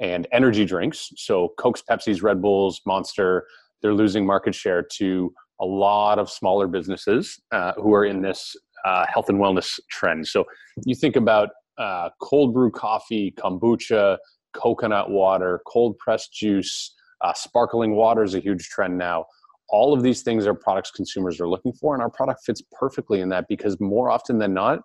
and 0.00 0.26
energy 0.32 0.64
drinks. 0.64 1.10
So 1.16 1.54
Cokes, 1.58 1.82
Pepsis, 1.88 2.22
Red 2.22 2.42
Bulls, 2.42 2.82
Monster, 2.86 3.46
they're 3.80 3.94
losing 3.94 4.26
market 4.26 4.54
share 4.54 4.82
to 4.98 5.32
a 5.60 5.64
lot 5.64 6.18
of 6.18 6.28
smaller 6.28 6.66
businesses 6.66 7.40
uh, 7.52 7.72
who 7.76 7.94
are 7.94 8.04
in 8.04 8.20
this 8.20 8.54
uh, 8.84 9.06
health 9.12 9.28
and 9.28 9.38
wellness 9.38 9.78
trends. 9.90 10.30
So 10.30 10.44
you 10.84 10.94
think 10.94 11.16
about 11.16 11.50
uh, 11.78 12.10
cold 12.20 12.52
brew 12.52 12.70
coffee, 12.70 13.34
kombucha, 13.38 14.18
coconut 14.52 15.10
water, 15.10 15.60
cold 15.66 15.96
pressed 15.98 16.32
juice, 16.32 16.94
uh, 17.22 17.32
sparkling 17.34 17.94
water 17.94 18.22
is 18.22 18.34
a 18.34 18.40
huge 18.40 18.68
trend 18.68 18.98
now. 18.98 19.24
All 19.68 19.94
of 19.94 20.02
these 20.02 20.22
things 20.22 20.46
are 20.46 20.54
products 20.54 20.90
consumers 20.90 21.40
are 21.40 21.48
looking 21.48 21.72
for, 21.72 21.94
and 21.94 22.02
our 22.02 22.10
product 22.10 22.40
fits 22.44 22.62
perfectly 22.72 23.20
in 23.20 23.28
that 23.30 23.46
because 23.48 23.80
more 23.80 24.10
often 24.10 24.38
than 24.38 24.52
not, 24.52 24.80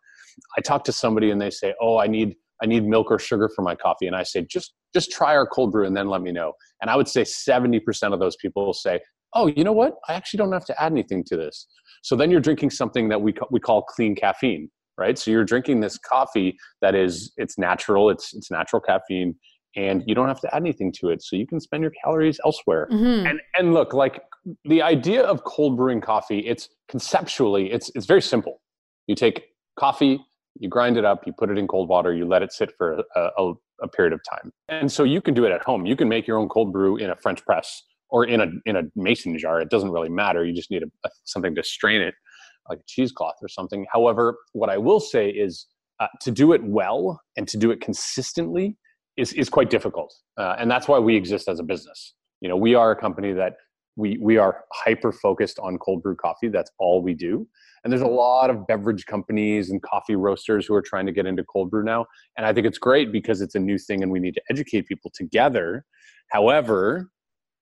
I 0.57 0.61
talk 0.61 0.83
to 0.85 0.91
somebody 0.91 1.31
and 1.31 1.41
they 1.41 1.49
say, 1.49 1.73
"Oh, 1.81 1.97
I 1.97 2.07
need 2.07 2.35
I 2.61 2.67
need 2.67 2.85
milk 2.85 3.11
or 3.11 3.19
sugar 3.19 3.49
for 3.53 3.63
my 3.63 3.75
coffee," 3.75 4.07
and 4.07 4.15
I 4.15 4.23
say, 4.23 4.43
"Just 4.43 4.75
just 4.93 5.11
try 5.11 5.35
our 5.35 5.45
cold 5.45 5.71
brew 5.73 5.85
and 5.85 5.97
then 5.97 6.07
let 6.07 6.21
me 6.21 6.31
know." 6.31 6.53
And 6.81 6.89
I 6.89 6.95
would 6.95 7.09
say 7.09 7.25
seventy 7.25 7.79
percent 7.79 8.13
of 8.13 8.21
those 8.21 8.37
people 8.37 8.71
say, 8.73 9.01
oh, 9.33 9.47
you 9.47 9.63
know 9.63 9.73
what? 9.73 9.95
I 10.07 10.13
actually 10.13 10.37
don't 10.39 10.51
have 10.53 10.65
to 10.65 10.81
add 10.81 10.91
anything 10.91 11.23
to 11.25 11.37
this. 11.37 11.67
So 12.03 12.15
then 12.15 12.31
you're 12.31 12.41
drinking 12.41 12.69
something 12.71 13.09
that 13.09 13.21
we, 13.21 13.33
we 13.51 13.59
call 13.59 13.81
clean 13.83 14.15
caffeine. 14.15 14.69
right? 14.97 15.17
So 15.17 15.29
you're 15.31 15.43
drinking 15.45 15.81
this 15.81 15.97
coffee 15.97 16.57
that 16.81 16.95
is 16.95 17.31
it's 17.37 17.57
natural, 17.57 18.09
it's 18.09 18.33
it's 18.33 18.49
natural 18.49 18.81
caffeine, 18.81 19.35
and 19.75 20.03
you 20.07 20.15
don't 20.15 20.27
have 20.27 20.39
to 20.41 20.55
add 20.55 20.61
anything 20.63 20.91
to 20.99 21.09
it. 21.09 21.21
So 21.21 21.35
you 21.35 21.45
can 21.45 21.59
spend 21.59 21.81
your 21.83 21.91
calories 22.03 22.39
elsewhere. 22.45 22.87
Mhm. 22.91 23.29
And 23.29 23.39
and 23.57 23.73
look, 23.73 23.93
like 23.93 24.21
the 24.65 24.81
idea 24.81 25.21
of 25.23 25.43
cold 25.43 25.77
brewing 25.77 26.01
coffee, 26.01 26.39
it's 26.39 26.69
conceptually 26.89 27.71
it's 27.71 27.91
it's 27.95 28.05
very 28.07 28.21
simple. 28.21 28.61
You 29.07 29.15
take 29.15 29.43
coffee, 29.79 30.19
you 30.59 30.67
grind 30.69 30.97
it 30.97 31.05
up, 31.05 31.27
you 31.27 31.33
put 31.37 31.49
it 31.51 31.57
in 31.57 31.67
cold 31.67 31.89
water, 31.89 32.13
you 32.13 32.25
let 32.25 32.41
it 32.41 32.51
sit 32.51 32.71
for 32.77 33.03
a, 33.15 33.29
a, 33.37 33.53
a 33.83 33.87
period 33.87 34.13
of 34.13 34.21
time. 34.33 34.51
And 34.67 34.91
so 34.91 35.03
you 35.03 35.21
can 35.21 35.33
do 35.35 35.45
it 35.45 35.51
at 35.51 35.61
home. 35.63 35.85
You 35.85 35.95
can 35.95 36.09
make 36.09 36.25
your 36.27 36.37
own 36.39 36.49
cold 36.49 36.73
brew 36.73 36.97
in 36.97 37.09
a 37.11 37.15
French 37.15 37.45
press 37.45 37.83
or 38.09 38.25
in 38.25 38.41
a 38.41 38.47
in 38.65 38.75
a 38.75 38.83
mason 38.95 39.37
jar. 39.37 39.61
It 39.61 39.69
doesn't 39.69 39.91
really 39.91 40.09
matter. 40.09 40.45
You 40.45 40.53
just 40.53 40.71
need 40.71 40.83
a, 40.83 40.87
a, 41.05 41.09
something 41.25 41.55
to 41.55 41.63
strain 41.63 42.01
it, 42.01 42.15
like 42.69 42.79
a 42.79 42.83
cheesecloth 42.87 43.35
or 43.41 43.47
something. 43.47 43.85
However, 43.91 44.37
what 44.53 44.69
I 44.69 44.77
will 44.77 44.99
say 44.99 45.29
is 45.29 45.67
uh, 45.99 46.07
to 46.21 46.31
do 46.31 46.53
it 46.53 46.63
well 46.63 47.21
and 47.35 47.47
to 47.47 47.57
do 47.57 47.71
it 47.71 47.81
consistently 47.81 48.77
is 49.17 49.33
is 49.33 49.49
quite 49.49 49.69
difficult, 49.69 50.13
uh, 50.37 50.55
and 50.59 50.69
that's 50.69 50.87
why 50.87 50.99
we 50.99 51.15
exist 51.15 51.47
as 51.47 51.59
a 51.59 51.63
business. 51.63 52.13
You 52.41 52.49
know, 52.49 52.57
we 52.57 52.75
are 52.75 52.91
a 52.91 52.95
company 52.95 53.33
that 53.33 53.53
we 53.97 54.17
we 54.21 54.37
are 54.37 54.63
hyper 54.71 55.11
focused 55.11 55.59
on 55.59 55.77
cold 55.79 56.03
brew 56.03 56.15
coffee. 56.15 56.47
That's 56.47 56.71
all 56.79 57.01
we 57.01 57.13
do. 57.13 57.47
And 57.83 57.91
there's 57.91 58.01
a 58.01 58.07
lot 58.07 58.49
of 58.49 58.67
beverage 58.67 59.05
companies 59.05 59.69
and 59.69 59.81
coffee 59.81 60.15
roasters 60.15 60.65
who 60.65 60.73
are 60.75 60.81
trying 60.81 61.05
to 61.05 61.11
get 61.11 61.25
into 61.25 61.43
cold 61.43 61.71
brew 61.71 61.83
now. 61.83 62.05
And 62.35 62.45
I 62.45 62.53
think 62.53 62.67
it's 62.67 62.77
great 62.77 63.11
because 63.11 63.41
it's 63.41 63.55
a 63.55 63.59
new 63.59 63.77
thing 63.77 64.03
and 64.03 64.11
we 64.11 64.19
need 64.19 64.33
to 64.35 64.41
educate 64.49 64.87
people 64.87 65.11
together. 65.13 65.85
However, 66.29 67.09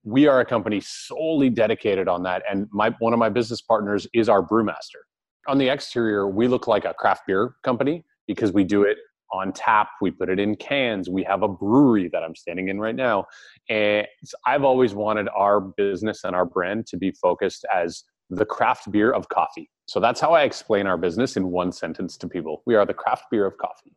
we 0.05 0.27
are 0.27 0.39
a 0.39 0.45
company 0.45 0.79
solely 0.81 1.49
dedicated 1.49 2.07
on 2.07 2.23
that. 2.23 2.43
And 2.49 2.67
my 2.71 2.93
one 2.99 3.11
of 3.11 3.19
my 3.19 3.29
business 3.29 3.61
partners 3.61 4.07
is 4.13 4.29
our 4.29 4.41
brewmaster. 4.41 5.01
On 5.47 5.57
the 5.57 5.67
exterior, 5.67 6.27
we 6.27 6.47
look 6.47 6.67
like 6.67 6.85
a 6.85 6.93
craft 6.93 7.23
beer 7.27 7.55
company 7.63 8.05
because 8.27 8.53
we 8.53 8.63
do 8.63 8.83
it 8.83 8.97
on 9.33 9.51
tap. 9.51 9.89
We 10.01 10.11
put 10.11 10.29
it 10.29 10.39
in 10.39 10.55
cans. 10.55 11.09
We 11.09 11.23
have 11.23 11.41
a 11.41 11.47
brewery 11.47 12.09
that 12.13 12.23
I'm 12.23 12.35
standing 12.35 12.69
in 12.69 12.79
right 12.79 12.95
now. 12.95 13.25
And 13.67 14.07
I've 14.45 14.63
always 14.63 14.93
wanted 14.93 15.27
our 15.35 15.59
business 15.59 16.23
and 16.23 16.35
our 16.35 16.45
brand 16.45 16.85
to 16.87 16.97
be 16.97 17.11
focused 17.11 17.65
as 17.73 18.03
the 18.29 18.45
craft 18.45 18.91
beer 18.91 19.11
of 19.11 19.27
coffee. 19.29 19.69
So 19.87 19.99
that's 19.99 20.19
how 20.19 20.31
I 20.31 20.43
explain 20.43 20.87
our 20.87 20.97
business 20.97 21.35
in 21.35 21.51
one 21.51 21.71
sentence 21.71 22.17
to 22.17 22.27
people. 22.27 22.61
We 22.65 22.75
are 22.75 22.85
the 22.85 22.93
craft 22.93 23.25
beer 23.31 23.45
of 23.45 23.57
coffee. 23.57 23.95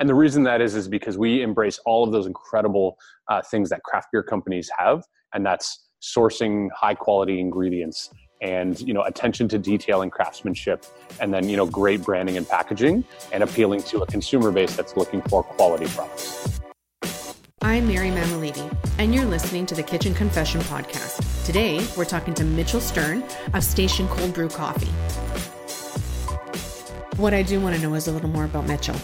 And 0.00 0.08
the 0.08 0.14
reason 0.14 0.42
that 0.44 0.62
is 0.62 0.74
is 0.74 0.88
because 0.88 1.18
we 1.18 1.42
embrace 1.42 1.78
all 1.84 2.04
of 2.04 2.10
those 2.10 2.26
incredible 2.26 2.96
uh, 3.28 3.42
things 3.42 3.68
that 3.68 3.82
craft 3.82 4.08
beer 4.10 4.22
companies 4.22 4.70
have, 4.78 5.04
and 5.34 5.44
that's 5.44 5.88
sourcing 6.02 6.70
high 6.74 6.94
quality 6.94 7.38
ingredients 7.38 8.08
and 8.40 8.80
you 8.80 8.94
know 8.94 9.02
attention 9.02 9.46
to 9.46 9.58
detail 9.58 10.00
and 10.00 10.10
craftsmanship 10.10 10.86
and 11.20 11.34
then 11.34 11.46
you 11.46 11.58
know 11.58 11.66
great 11.66 12.02
branding 12.02 12.38
and 12.38 12.48
packaging 12.48 13.04
and 13.32 13.42
appealing 13.42 13.82
to 13.82 14.00
a 14.00 14.06
consumer 14.06 14.50
base 14.50 14.74
that's 14.74 14.96
looking 14.96 15.20
for 15.28 15.42
quality 15.42 15.84
products 15.88 16.58
I'm 17.60 17.86
Mary 17.86 18.08
Mammoliti, 18.08 18.74
and 18.98 19.14
you're 19.14 19.26
listening 19.26 19.66
to 19.66 19.74
the 19.74 19.82
Kitchen 19.82 20.14
Confession 20.14 20.62
Podcast. 20.62 21.44
Today, 21.44 21.86
we're 21.94 22.06
talking 22.06 22.32
to 22.32 22.44
Mitchell 22.44 22.80
Stern 22.80 23.22
of 23.52 23.62
Station 23.62 24.08
Cold 24.08 24.32
Brew 24.32 24.48
Coffee. 24.48 24.86
What 27.18 27.34
I 27.34 27.42
do 27.42 27.60
want 27.60 27.76
to 27.76 27.82
know 27.82 27.92
is 27.92 28.08
a 28.08 28.12
little 28.12 28.30
more 28.30 28.46
about 28.46 28.66
Mitchell. 28.66 28.96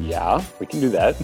Yeah 0.00 0.42
we 0.60 0.66
can 0.66 0.80
do 0.80 0.88
that 0.88 1.16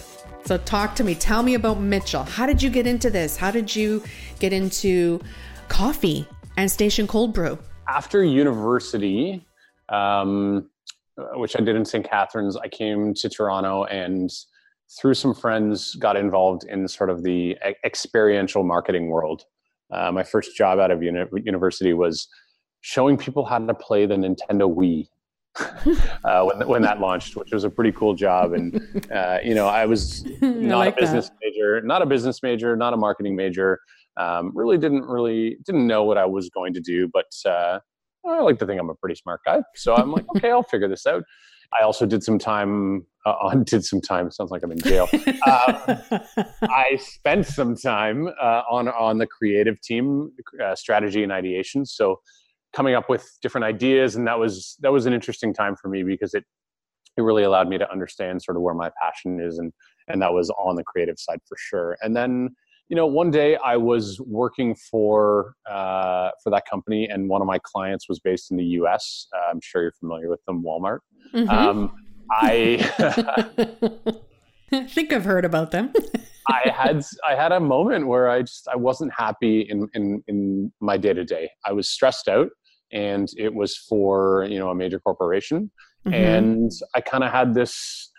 So, 0.44 0.56
talk 0.56 0.94
to 0.94 1.04
me. 1.04 1.14
Tell 1.14 1.42
me 1.42 1.52
about 1.52 1.78
Mitchell. 1.78 2.22
How 2.22 2.46
did 2.46 2.62
you 2.62 2.70
get 2.70 2.86
into 2.86 3.10
this? 3.10 3.36
How 3.36 3.50
did 3.50 3.76
you 3.76 4.02
get 4.38 4.50
into 4.50 5.20
coffee 5.68 6.26
and 6.56 6.70
Station 6.70 7.06
Cold 7.06 7.34
Brew? 7.34 7.58
after 7.88 8.22
university 8.22 9.44
um, 9.88 10.68
which 11.34 11.56
i 11.56 11.60
did 11.60 11.74
in 11.74 11.84
st 11.84 12.08
catharines 12.08 12.56
i 12.56 12.68
came 12.68 13.12
to 13.14 13.28
toronto 13.28 13.84
and 13.84 14.30
through 14.98 15.14
some 15.14 15.34
friends 15.34 15.94
got 15.96 16.16
involved 16.16 16.64
in 16.64 16.86
sort 16.86 17.10
of 17.10 17.22
the 17.22 17.56
experiential 17.84 18.62
marketing 18.62 19.08
world 19.08 19.44
uh, 19.90 20.12
my 20.12 20.22
first 20.22 20.56
job 20.56 20.78
out 20.78 20.90
of 20.90 21.02
uni- 21.02 21.24
university 21.44 21.92
was 21.92 22.28
showing 22.82 23.16
people 23.16 23.44
how 23.44 23.58
to 23.58 23.74
play 23.74 24.06
the 24.06 24.14
nintendo 24.14 24.72
wii 24.72 25.08
uh, 26.24 26.44
when, 26.44 26.68
when 26.68 26.82
that 26.82 27.00
launched 27.00 27.36
which 27.36 27.52
was 27.52 27.64
a 27.64 27.70
pretty 27.70 27.92
cool 27.92 28.14
job. 28.14 28.52
And 28.52 28.80
uh, 29.12 29.38
you 29.42 29.54
know 29.54 29.66
i 29.66 29.86
was 29.86 30.24
not 30.40 30.78
like 30.78 30.96
a 30.96 31.00
business 31.00 31.30
major 31.42 31.80
not 31.80 32.02
a 32.02 32.06
business 32.06 32.42
major 32.42 32.76
not 32.76 32.94
a 32.94 32.96
marketing 32.96 33.36
major. 33.36 33.80
Um, 34.16 34.50
really 34.54 34.78
didn't 34.78 35.04
really 35.04 35.58
didn't 35.64 35.86
know 35.86 36.02
what 36.02 36.18
i 36.18 36.26
was 36.26 36.50
going 36.50 36.74
to 36.74 36.80
do 36.80 37.08
but 37.12 37.26
uh, 37.46 37.78
i 38.26 38.40
like 38.40 38.58
to 38.58 38.66
think 38.66 38.80
i'm 38.80 38.90
a 38.90 38.94
pretty 38.94 39.14
smart 39.14 39.40
guy. 39.44 39.62
So 39.74 39.94
i'm 39.94 40.12
like 40.12 40.26
okay 40.36 40.50
i'll 40.50 40.62
figure 40.62 40.88
this 40.88 41.06
out. 41.06 41.24
I 41.78 41.84
also 41.84 42.06
did 42.06 42.22
some 42.22 42.38
time 42.38 43.04
uh, 43.26 43.30
on 43.42 43.64
did 43.64 43.84
some 43.84 44.00
time 44.00 44.30
sounds 44.30 44.50
like 44.50 44.62
i'm 44.62 44.72
in 44.72 44.78
jail. 44.78 45.08
Um, 45.12 45.22
I 46.62 46.98
spent 46.98 47.46
some 47.46 47.76
time 47.76 48.28
uh, 48.40 48.62
on 48.70 48.88
on 48.88 49.18
the 49.18 49.26
creative 49.26 49.80
team, 49.80 50.32
uh, 50.62 50.74
strategy 50.74 51.22
and 51.22 51.32
ideation. 51.32 51.84
So 51.84 52.20
coming 52.74 52.94
up 52.94 53.08
with 53.08 53.28
different 53.42 53.64
ideas, 53.64 54.16
and 54.16 54.26
that 54.26 54.38
was 54.38 54.76
that 54.80 54.92
was 54.92 55.06
an 55.06 55.12
interesting 55.12 55.52
time 55.54 55.76
for 55.76 55.88
me 55.88 56.02
because 56.02 56.34
it 56.34 56.44
it 57.16 57.22
really 57.22 57.42
allowed 57.42 57.68
me 57.68 57.78
to 57.78 57.90
understand 57.90 58.42
sort 58.42 58.56
of 58.56 58.62
where 58.62 58.74
my 58.74 58.90
passion 59.00 59.40
is, 59.40 59.58
and 59.58 59.72
and 60.08 60.22
that 60.22 60.32
was 60.32 60.50
on 60.50 60.76
the 60.76 60.84
creative 60.84 61.18
side 61.18 61.40
for 61.48 61.56
sure. 61.58 61.96
And 62.02 62.16
then 62.16 62.50
you 62.88 62.96
know 62.96 63.06
one 63.06 63.30
day 63.30 63.56
I 63.56 63.76
was 63.76 64.20
working 64.20 64.74
for 64.74 65.54
uh, 65.70 66.30
for 66.42 66.50
that 66.50 66.64
company, 66.70 67.08
and 67.08 67.28
one 67.28 67.40
of 67.40 67.46
my 67.46 67.58
clients 67.62 68.08
was 68.08 68.20
based 68.20 68.50
in 68.50 68.56
the 68.56 68.64
U.S. 68.64 69.26
Uh, 69.34 69.50
I'm 69.50 69.60
sure 69.60 69.82
you're 69.82 69.92
familiar 69.92 70.28
with 70.30 70.44
them, 70.46 70.62
Walmart. 70.62 70.98
Mhm. 71.34 71.48
Um, 71.48 71.92
I. 72.30 74.14
I 74.70 74.84
think 74.84 75.14
I've 75.14 75.24
heard 75.24 75.46
about 75.46 75.70
them. 75.70 75.92
I 76.48 76.70
had 76.74 77.04
I 77.28 77.34
had 77.34 77.52
a 77.52 77.60
moment 77.60 78.06
where 78.06 78.28
I 78.28 78.40
just 78.42 78.68
I 78.68 78.76
wasn't 78.76 79.12
happy 79.12 79.60
in 79.62 79.88
in 79.94 80.22
in 80.28 80.72
my 80.80 80.96
day 80.96 81.12
to 81.12 81.24
day. 81.24 81.50
I 81.66 81.72
was 81.72 81.88
stressed 81.88 82.28
out, 82.28 82.48
and 82.92 83.28
it 83.36 83.54
was 83.54 83.76
for 83.76 84.46
you 84.48 84.58
know 84.58 84.70
a 84.70 84.74
major 84.74 84.98
corporation, 85.00 85.70
Mhm. 86.06 86.14
and 86.14 86.70
I 86.94 87.00
kind 87.00 87.24
of 87.24 87.30
had 87.30 87.54
this 87.54 88.10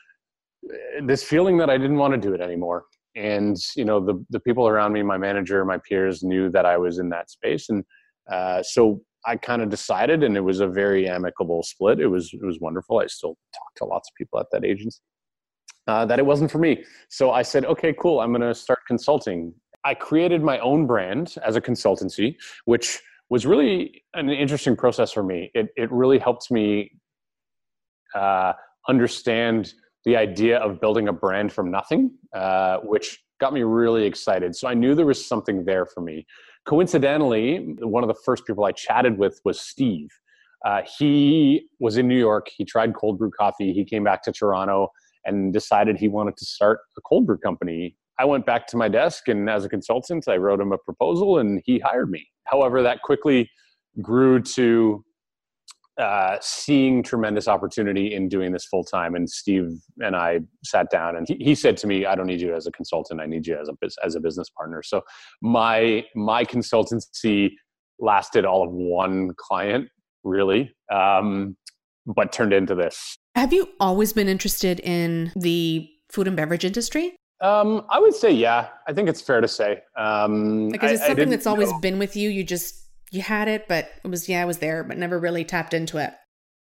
this 1.03 1.23
feeling 1.23 1.57
that 1.57 1.69
I 1.69 1.77
didn't 1.77 1.97
want 1.97 2.13
to 2.13 2.19
do 2.19 2.33
it 2.33 2.41
anymore. 2.41 2.85
And 3.15 3.57
you 3.75 3.85
know 3.85 3.99
the 3.99 4.23
the 4.29 4.39
people 4.39 4.67
around 4.67 4.93
me, 4.93 5.01
my 5.01 5.17
manager, 5.17 5.65
my 5.65 5.79
peers 5.79 6.21
knew 6.23 6.49
that 6.51 6.65
I 6.65 6.77
was 6.77 6.99
in 6.99 7.09
that 7.09 7.29
space, 7.31 7.69
and 7.69 7.83
uh, 8.31 8.61
so 8.61 9.01
I 9.25 9.35
kind 9.35 9.61
of 9.61 9.69
decided, 9.69 10.23
and 10.23 10.37
it 10.37 10.41
was 10.41 10.59
a 10.59 10.67
very 10.67 11.09
amicable 11.09 11.63
split. 11.63 11.99
It 11.99 12.07
was 12.07 12.29
it 12.33 12.45
was 12.45 12.59
wonderful. 12.59 12.99
I 12.99 13.07
still 13.07 13.37
talk 13.53 13.75
to 13.77 13.85
lots 13.85 14.09
of 14.09 14.15
people 14.15 14.39
at 14.39 14.45
that 14.51 14.63
agency. 14.63 14.99
Uh, 15.89 16.05
that 16.05 16.19
it 16.19 16.25
wasn't 16.25 16.51
for 16.51 16.59
me. 16.59 16.83
So 17.09 17.31
I 17.31 17.41
said, 17.41 17.65
okay, 17.65 17.95
cool. 17.99 18.19
I'm 18.21 18.29
going 18.29 18.41
to 18.41 18.53
start 18.53 18.81
consulting. 18.85 19.51
I 19.83 19.95
created 19.95 20.43
my 20.43 20.59
own 20.59 20.85
brand 20.85 21.33
as 21.43 21.55
a 21.55 21.61
consultancy, 21.61 22.35
which 22.65 23.01
was 23.31 23.47
really 23.47 24.03
an 24.13 24.29
interesting 24.29 24.75
process 24.75 25.11
for 25.11 25.23
me. 25.23 25.49
It 25.55 25.69
it 25.75 25.91
really 25.91 26.19
helped 26.19 26.51
me 26.51 26.91
uh, 28.13 28.53
understand 28.87 29.73
the 30.05 30.15
idea 30.15 30.59
of 30.59 30.79
building 30.79 31.07
a 31.07 31.13
brand 31.25 31.51
from 31.51 31.71
nothing, 31.71 32.11
uh, 32.35 32.77
which 32.83 33.07
got 33.41 33.51
me 33.51 33.63
really 33.63 34.05
excited. 34.05 34.55
So 34.55 34.67
I 34.67 34.75
knew 34.75 34.93
there 34.93 35.07
was 35.07 35.25
something 35.33 35.65
there 35.65 35.87
for 35.87 36.01
me. 36.01 36.27
Coincidentally, 36.65 37.75
one 37.95 38.03
of 38.03 38.09
the 38.13 38.21
first 38.27 38.45
people 38.45 38.63
I 38.63 38.73
chatted 38.73 39.17
with 39.17 39.41
was 39.43 39.59
Steve. 39.59 40.09
Uh, 40.67 40.81
he 40.99 41.67
was 41.79 41.97
in 41.97 42.07
New 42.07 42.21
York. 42.29 42.45
He 42.55 42.63
tried 42.63 42.93
cold 42.93 43.17
brew 43.17 43.31
coffee. 43.31 43.73
He 43.73 43.83
came 43.85 44.03
back 44.03 44.21
to 44.23 44.31
Toronto 44.31 44.89
and 45.25 45.53
decided 45.53 45.97
he 45.97 46.07
wanted 46.07 46.37
to 46.37 46.45
start 46.45 46.79
a 46.97 47.01
cold 47.01 47.25
brew 47.25 47.37
company. 47.37 47.95
I 48.19 48.25
went 48.25 48.45
back 48.45 48.67
to 48.67 48.77
my 48.77 48.89
desk 48.89 49.27
and 49.27 49.49
as 49.49 49.65
a 49.65 49.69
consultant, 49.69 50.27
I 50.27 50.37
wrote 50.37 50.59
him 50.59 50.71
a 50.71 50.77
proposal 50.77 51.39
and 51.39 51.61
he 51.65 51.79
hired 51.79 52.09
me. 52.09 52.27
However, 52.45 52.81
that 52.83 53.01
quickly 53.01 53.49
grew 54.01 54.41
to 54.41 55.03
uh, 55.99 56.37
seeing 56.41 57.03
tremendous 57.03 57.47
opportunity 57.49 58.13
in 58.13 58.29
doing 58.29 58.53
this 58.53 58.65
full 58.65 58.85
time. 58.85 59.15
And 59.15 59.29
Steve 59.29 59.69
and 59.99 60.15
I 60.15 60.39
sat 60.63 60.89
down, 60.89 61.17
and 61.17 61.27
he, 61.27 61.35
he 61.35 61.55
said 61.55 61.75
to 61.77 61.87
me, 61.87 62.05
"I 62.05 62.15
don't 62.15 62.27
need 62.27 62.39
you 62.39 62.55
as 62.55 62.67
a 62.67 62.71
consultant. 62.71 63.19
I 63.19 63.25
need 63.25 63.45
you 63.45 63.59
as 63.59 63.67
a 63.67 63.73
as 64.03 64.15
a 64.15 64.21
business 64.21 64.49
partner." 64.49 64.81
So 64.81 65.01
my 65.41 66.05
my 66.15 66.45
consultancy 66.45 67.51
lasted 67.99 68.45
all 68.45 68.63
of 68.65 68.71
one 68.71 69.31
client, 69.35 69.89
really, 70.23 70.73
um, 70.89 71.57
but 72.05 72.31
turned 72.31 72.53
into 72.53 72.75
this. 72.75 73.18
Have 73.35 73.53
you 73.53 73.69
always 73.79 74.13
been 74.13 74.27
interested 74.27 74.79
in 74.81 75.31
the 75.35 75.89
food 76.09 76.27
and 76.27 76.35
beverage 76.35 76.65
industry? 76.65 77.15
Um, 77.41 77.85
I 77.89 77.99
would 77.99 78.13
say, 78.13 78.31
yeah. 78.31 78.67
I 78.87 78.93
think 78.93 79.07
it's 79.07 79.21
fair 79.21 79.39
to 79.39 79.47
say. 79.47 79.81
Um, 79.97 80.69
Like, 80.69 80.83
is 80.83 80.91
I- 80.91 80.93
it 80.93 80.95
I 80.95 80.97
something 80.97 81.15
didn't 81.15 81.29
that's 81.31 81.47
always 81.47 81.71
know- 81.71 81.79
been 81.79 81.99
with 81.99 82.15
you? 82.15 82.29
You 82.29 82.43
just 82.43 82.75
you 83.11 83.21
had 83.21 83.47
it, 83.47 83.67
but 83.67 83.89
it 84.03 84.07
was 84.07 84.29
yeah, 84.29 84.41
I 84.41 84.45
was 84.45 84.59
there, 84.59 84.83
but 84.83 84.97
never 84.97 85.17
really 85.17 85.43
tapped 85.43 85.73
into 85.73 85.97
it. 85.97 86.13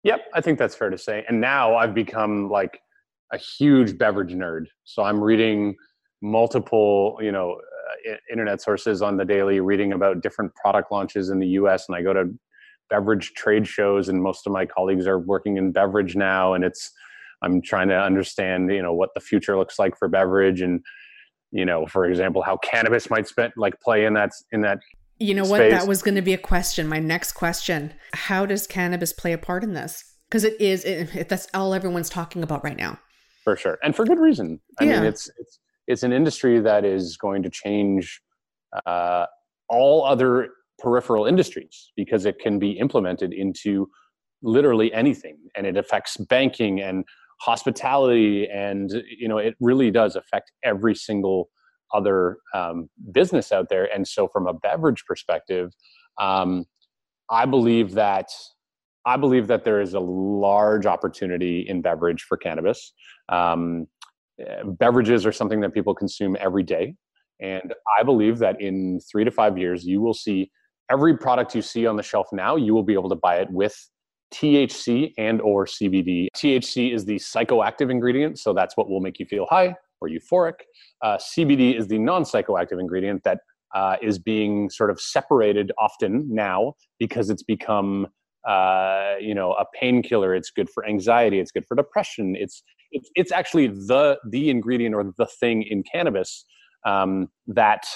Yep, 0.05 0.21
I 0.35 0.41
think 0.41 0.59
that's 0.59 0.75
fair 0.77 0.89
to 0.91 0.99
say. 0.99 1.25
And 1.29 1.41
now 1.41 1.75
I've 1.77 1.95
become 1.95 2.49
like 2.49 2.81
a 3.33 3.37
huge 3.39 3.99
beverage 3.99 4.33
nerd. 4.33 4.67
So 4.85 5.03
I'm 5.03 5.21
reading 5.21 5.75
multiple, 6.23 7.19
you 7.21 7.33
know, 7.33 7.61
uh, 8.09 8.17
internet 8.31 8.61
sources 8.63 9.03
on 9.03 9.17
the 9.17 9.25
daily, 9.25 9.59
reading 9.61 9.93
about 9.93 10.23
different 10.23 10.55
product 10.55 10.93
launches 10.93 11.31
in 11.31 11.39
the 11.41 11.49
U.S. 11.49 11.89
And 11.89 11.97
I 11.97 12.03
go 12.03 12.13
to 12.13 12.31
beverage 12.91 13.33
trade 13.35 13.67
shows, 13.67 14.09
and 14.09 14.23
most 14.23 14.47
of 14.47 14.53
my 14.53 14.67
colleagues 14.67 15.07
are 15.07 15.19
working 15.19 15.57
in 15.57 15.73
beverage 15.73 16.17
now, 16.17 16.55
and 16.55 16.65
it's 16.65 16.91
I'm 17.43 17.63
trying 17.63 17.89
to 17.89 17.99
understand, 17.99 18.71
you 18.71 18.83
know, 18.83 18.93
what 18.93 19.11
the 19.15 19.21
future 19.21 19.57
looks 19.57 19.79
like 19.79 19.97
for 19.97 20.09
beverage, 20.09 20.61
and 20.61 20.81
you 21.53 21.65
know, 21.65 21.87
for 21.87 22.05
example, 22.05 22.43
how 22.43 22.57
cannabis 22.59 23.09
might 23.11 23.27
spend 23.27 23.53
like 23.57 23.81
play 23.81 24.05
in 24.05 24.15
that 24.15 24.31
in 24.53 24.61
that. 24.63 24.79
You 25.19 25.35
know 25.35 25.45
space. 25.45 25.51
what? 25.51 25.71
That 25.71 25.87
was 25.87 26.03
going 26.03 26.15
to 26.15 26.23
be 26.23 26.33
a 26.35 26.39
question. 26.39 26.89
My 26.89 26.99
next 26.99 27.33
question: 27.33 27.95
How 28.15 28.47
does 28.47 28.67
cannabis 28.67 29.13
play 29.13 29.33
a 29.33 29.39
part 29.39 29.63
in 29.65 29.75
this? 29.75 30.05
Because 30.29 30.45
it 30.45 30.61
is. 30.61 30.85
It, 30.85 31.15
it, 31.15 31.29
that's 31.29 31.47
all 31.55 31.75
everyone's 31.75 32.09
talking 32.11 32.43
about 32.43 32.65
right 32.65 32.77
now. 32.77 32.99
For 33.45 33.57
sure, 33.57 33.79
and 33.83 33.95
for 33.97 34.05
good 34.05 34.19
reason. 34.19 34.61
I 34.79 34.85
Yeah. 34.85 35.01
mean, 35.01 35.05
it's 35.05 35.31
it's 35.39 35.59
it's 35.87 36.03
an 36.03 36.13
industry 36.13 36.61
that 36.61 36.85
is 36.85 37.17
going 37.17 37.43
to 37.43 37.51
change 37.51 38.21
uh, 38.87 39.27
all 39.69 40.05
other 40.05 40.51
peripheral 40.81 41.27
industries 41.27 41.91
because 41.97 42.25
it 42.25 42.39
can 42.39 42.59
be 42.59 42.73
implemented 42.73 43.33
into 43.33 43.89
literally 44.43 44.93
anything, 44.93 45.37
and 45.57 45.67
it 45.67 45.77
affects 45.77 46.17
banking 46.17 46.81
and 46.81 47.05
hospitality, 47.41 48.49
and 48.49 48.91
you 49.19 49.29
know, 49.29 49.39
it 49.39 49.55
really 49.61 49.91
does 49.91 50.17
affect 50.17 50.53
every 50.65 50.95
single 50.95 51.51
other 51.93 52.39
um, 52.55 52.89
business 53.13 53.53
out 53.53 53.69
there. 53.69 53.93
And 53.93 54.07
so, 54.07 54.29
from 54.29 54.47
a 54.47 54.55
beverage 54.55 55.05
perspective, 55.07 55.73
um, 56.19 56.65
I 57.31 57.47
believe 57.47 57.93
that 57.93 58.31
I 59.07 59.17
believe 59.17 59.47
that 59.47 59.65
there 59.65 59.81
is 59.81 59.95
a 59.95 60.01
large 60.01 60.87
opportunity 60.87 61.67
in 61.67 61.81
beverage 61.81 62.23
for 62.23 62.37
cannabis. 62.37 62.93
Um, 63.29 63.87
eh, 64.39 64.63
beverages 64.65 65.25
are 65.25 65.33
something 65.33 65.61
that 65.61 65.73
people 65.73 65.95
consume 65.95 66.37
every 66.39 66.63
day, 66.63 66.95
and 67.41 67.75
I 67.99 68.03
believe 68.03 68.39
that 68.39 68.61
in 68.61 69.01
three 69.11 69.25
to 69.25 69.31
five 69.31 69.57
years, 69.57 69.85
you 69.85 70.01
will 70.01 70.15
see 70.15 70.51
every 70.91 71.17
product 71.17 71.55
you 71.55 71.63
see 71.63 71.87
on 71.87 71.97
the 71.97 72.03
shelf 72.03 72.29
now. 72.33 72.57
You 72.57 72.75
will 72.75 72.83
be 72.83 72.95
able 72.95 73.09
to 73.11 73.17
buy 73.17 73.37
it 73.37 73.51
with 73.51 73.77
THC 74.35 75.13
and 75.19 75.41
or 75.41 75.67
CBD. 75.67 76.29
THC 76.37 76.95
is 76.95 77.05
the 77.05 77.17
psychoactive 77.17 77.91
ingredient, 77.91 78.39
so 78.39 78.53
that's 78.53 78.77
what 78.77 78.89
will 78.89 79.01
make 79.01 79.19
you 79.19 79.27
feel 79.27 79.47
high 79.49 79.75
or 80.01 80.09
euphoric. 80.09 80.55
Uh, 81.03 81.17
CBD 81.17 81.79
is 81.79 81.89
the 81.89 81.99
non-psychoactive 81.99 82.81
ingredient 82.81 83.23
that 83.25 83.41
uh, 83.75 83.97
is 84.03 84.19
being 84.19 84.71
sort 84.71 84.91
of 84.91 85.01
separated 85.01 85.73
often 85.79 86.27
now 86.29 86.75
because 86.99 87.31
it's 87.31 87.43
become 87.43 88.07
uh, 88.49 89.15
you 89.21 89.35
know 89.35 89.53
a 89.53 89.65
painkiller. 89.79 90.35
It's 90.35 90.51
good 90.51 90.69
for 90.71 90.87
anxiety. 90.87 91.41
It's 91.41 91.51
good 91.51 91.67
for 91.67 91.75
depression. 91.75 92.37
It's 92.37 92.63
it's 92.93 93.11
it's 93.15 93.33
actually 93.33 93.69
the 93.69 94.19
the 94.29 94.51
ingredient 94.51 94.95
or 94.95 95.13
the 95.17 95.27
thing 95.27 95.63
in 95.63 95.83
cannabis 95.83 96.45
um, 96.87 97.29
that 97.47 97.87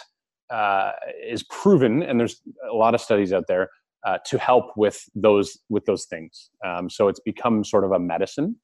uh, 0.51 0.93
is 1.27 1.43
proven, 1.45 2.03
and 2.03 2.19
there's 2.19 2.41
a 2.71 2.75
lot 2.75 2.95
of 2.95 3.01
studies 3.01 3.33
out 3.33 3.45
there 3.49 3.71
uh, 4.05 4.19
to 4.27 4.39
help 4.39 4.77
with 4.77 5.09
those 5.15 5.59
with 5.69 5.85
those 5.87 6.05
things. 6.05 6.51
Um, 6.65 6.91
so 6.91 7.09
it's 7.09 7.21
become 7.21 7.65
sort 7.65 7.85
of 7.85 7.93
a 7.93 7.99
medicine. 7.99 8.57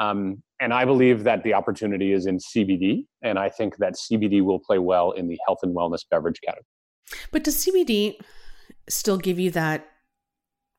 Um, 0.00 0.42
and 0.60 0.72
I 0.72 0.84
believe 0.84 1.24
that 1.24 1.42
the 1.42 1.54
opportunity 1.54 2.12
is 2.12 2.26
in 2.26 2.38
CBD, 2.38 3.06
and 3.22 3.38
I 3.38 3.48
think 3.48 3.76
that 3.78 3.94
CBD 3.94 4.42
will 4.42 4.58
play 4.58 4.78
well 4.78 5.12
in 5.12 5.28
the 5.28 5.38
health 5.46 5.58
and 5.62 5.74
wellness 5.74 6.04
beverage 6.08 6.40
category. 6.40 6.64
But 7.32 7.44
does 7.44 7.56
CBD 7.64 8.20
still 8.88 9.18
give 9.18 9.38
you 9.38 9.50
that 9.52 9.88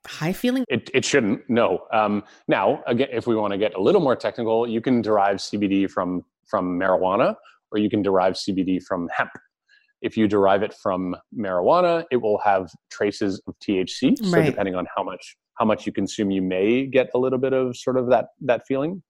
high 0.06 0.34
feeling? 0.34 0.64
It, 0.68 0.90
it 0.94 1.04
shouldn't, 1.04 1.50
no. 1.50 1.86
Um, 1.92 2.24
now, 2.48 2.82
again, 2.88 3.10
if 3.12 3.28
we 3.28 3.36
want 3.36 3.52
to 3.52 3.58
get 3.58 3.76
a 3.76 3.82
little 3.82 4.02
more 4.02 4.16
technical, 4.16 4.68
you 4.68 4.82
can 4.82 5.02
derive 5.02 5.38
CBD 5.38 5.90
from 5.90 6.24
from 6.46 6.80
marijuana, 6.80 7.36
or 7.72 7.78
you 7.78 7.90
can 7.90 8.02
derive 8.02 8.34
CBD 8.34 8.82
from 8.82 9.08
hemp. 9.16 9.30
If 10.02 10.16
you 10.18 10.28
derive 10.28 10.64
it 10.64 10.74
from 10.74 11.16
marijuana, 11.38 12.06
it 12.12 12.18
will 12.18 12.40
have 12.40 12.70
traces 12.92 13.42
of 13.48 13.56
THC. 13.60 14.16
So 14.24 14.38
Right. 14.38 14.46
depending 14.46 14.76
on 14.76 14.88
how 14.96 15.04
much 15.04 15.36
how 15.60 15.66
much 15.66 15.86
you 15.86 15.92
consume, 15.92 16.32
you 16.32 16.42
may 16.42 16.86
get 16.86 17.10
a 17.14 17.18
little 17.18 17.38
bit 17.38 17.52
of 17.52 17.76
sort 17.76 17.98
of 17.98 18.08
that 18.10 18.28
that 18.42 18.66
feeling, 18.66 19.04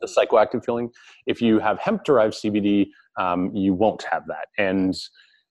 the 0.00 0.06
psychoactive 0.06 0.64
feeling. 0.64 0.90
If 1.26 1.42
you 1.42 1.58
have 1.58 1.80
hemp 1.80 2.04
derived 2.04 2.34
CBD, 2.34 2.86
um, 3.18 3.52
you 3.54 3.74
won't 3.74 4.04
have 4.04 4.24
that. 4.28 4.46
And 4.58 4.94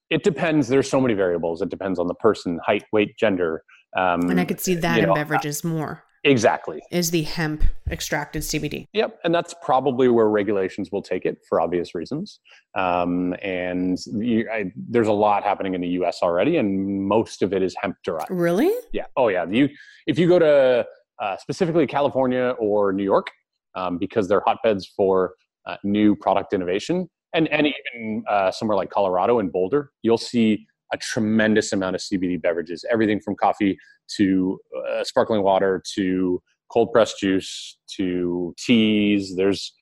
it 0.10 0.24
depends. 0.24 0.70
There's 0.70 0.90
so 0.90 1.02
many 1.02 1.16
variables. 1.16 1.62
It 1.62 1.68
depends 1.68 2.00
on 2.00 2.08
the 2.08 2.14
person, 2.14 2.62
height, 2.66 2.86
weight, 2.94 3.18
gender. 3.18 3.64
Um, 3.98 4.22
And 4.30 4.40
I 4.40 4.46
could 4.46 4.62
see 4.62 4.76
that 4.76 5.00
in 5.00 5.08
know, 5.08 5.14
beverages 5.14 5.66
more. 5.66 6.06
Exactly. 6.24 6.82
Is 6.92 7.12
the 7.12 7.24
hemp 7.24 7.64
extracted 7.90 8.42
CBD? 8.42 8.88
Yep, 8.94 9.20
and 9.24 9.34
that's 9.34 9.54
probably 9.64 10.10
where 10.10 10.30
regulations 10.30 10.92
will 10.92 11.02
take 11.02 11.26
it 11.26 11.38
for 11.48 11.62
obvious 11.62 11.96
reasons. 11.96 12.40
Um, 12.76 13.36
and 13.42 13.98
you, 14.06 14.50
I, 14.52 14.72
there's 14.76 15.08
a 15.08 15.14
lot 15.14 15.44
happening 15.44 15.74
in 15.74 15.82
the 15.82 15.88
U.S. 15.90 16.20
already, 16.22 16.58
and 16.58 17.08
most 17.08 17.42
of 17.42 17.54
it 17.54 17.62
is 17.62 17.76
hemp 17.82 17.98
derived. 18.04 18.30
Really? 18.30 18.74
Yeah. 18.92 19.06
Oh, 19.16 19.28
yeah. 19.30 19.46
You, 19.50 19.70
if 20.06 20.20
you 20.20 20.28
go 20.28 20.40
to 20.40 20.86
uh, 21.22 21.38
specifically 21.38 21.88
California 21.88 22.56
or 22.60 22.92
New 22.94 23.04
York, 23.04 23.28
um, 23.76 23.98
because 23.98 24.28
they're 24.28 24.44
hotbeds 24.46 24.88
for 24.88 25.36
uh, 25.66 25.78
new 25.84 26.16
product 26.16 26.54
innovation, 26.54 27.10
and 27.34 27.48
and 27.50 27.68
even 27.68 28.24
uh, 28.30 28.52
somewhere 28.52 28.76
like 28.76 28.90
Colorado 28.90 29.40
and 29.40 29.52
Boulder, 29.52 29.92
you'll 30.02 30.18
see 30.18 30.66
a 30.94 30.98
tremendous 30.98 31.74
amount 31.74 31.96
of 31.96 32.02
CBD 32.02 32.42
beverages. 32.42 32.86
Everything 32.92 33.20
from 33.20 33.36
coffee 33.36 33.78
to 34.18 34.60
uh, 34.90 35.04
sparkling 35.04 35.44
water 35.44 35.82
to 35.96 36.42
cold 36.72 36.92
pressed 36.92 37.20
juice 37.20 37.78
to 37.98 38.54
teas. 38.58 39.36
There's 39.36 39.74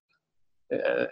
uh, 0.74 1.06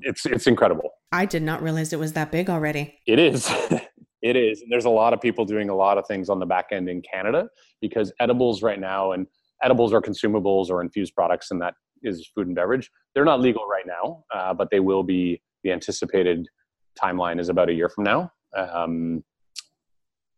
it's 0.00 0.26
it's 0.26 0.46
incredible. 0.46 0.90
I 1.12 1.26
did 1.26 1.42
not 1.42 1.62
realize 1.62 1.92
it 1.92 1.98
was 1.98 2.12
that 2.12 2.30
big 2.30 2.50
already. 2.50 2.98
It 3.06 3.18
is. 3.18 3.50
it 4.22 4.36
is. 4.36 4.60
And 4.62 4.70
there's 4.70 4.84
a 4.84 4.90
lot 4.90 5.12
of 5.12 5.20
people 5.20 5.44
doing 5.44 5.68
a 5.68 5.74
lot 5.74 5.98
of 5.98 6.06
things 6.06 6.28
on 6.28 6.38
the 6.38 6.46
back 6.46 6.66
end 6.72 6.88
in 6.88 7.02
Canada 7.02 7.48
because 7.80 8.12
edibles 8.20 8.62
right 8.62 8.80
now 8.80 9.12
and 9.12 9.26
edibles 9.62 9.92
are 9.92 10.00
consumables 10.00 10.68
or 10.70 10.82
infused 10.82 11.14
products, 11.14 11.50
and 11.50 11.60
that 11.62 11.74
is 12.02 12.28
food 12.34 12.46
and 12.46 12.56
beverage. 12.56 12.90
They're 13.14 13.24
not 13.24 13.40
legal 13.40 13.66
right 13.66 13.86
now, 13.86 14.24
uh, 14.34 14.54
but 14.54 14.70
they 14.70 14.80
will 14.80 15.02
be. 15.02 15.42
The 15.64 15.70
anticipated 15.70 16.48
timeline 17.00 17.38
is 17.38 17.48
about 17.48 17.68
a 17.68 17.72
year 17.72 17.88
from 17.88 18.02
now. 18.02 18.32
Um, 18.56 19.24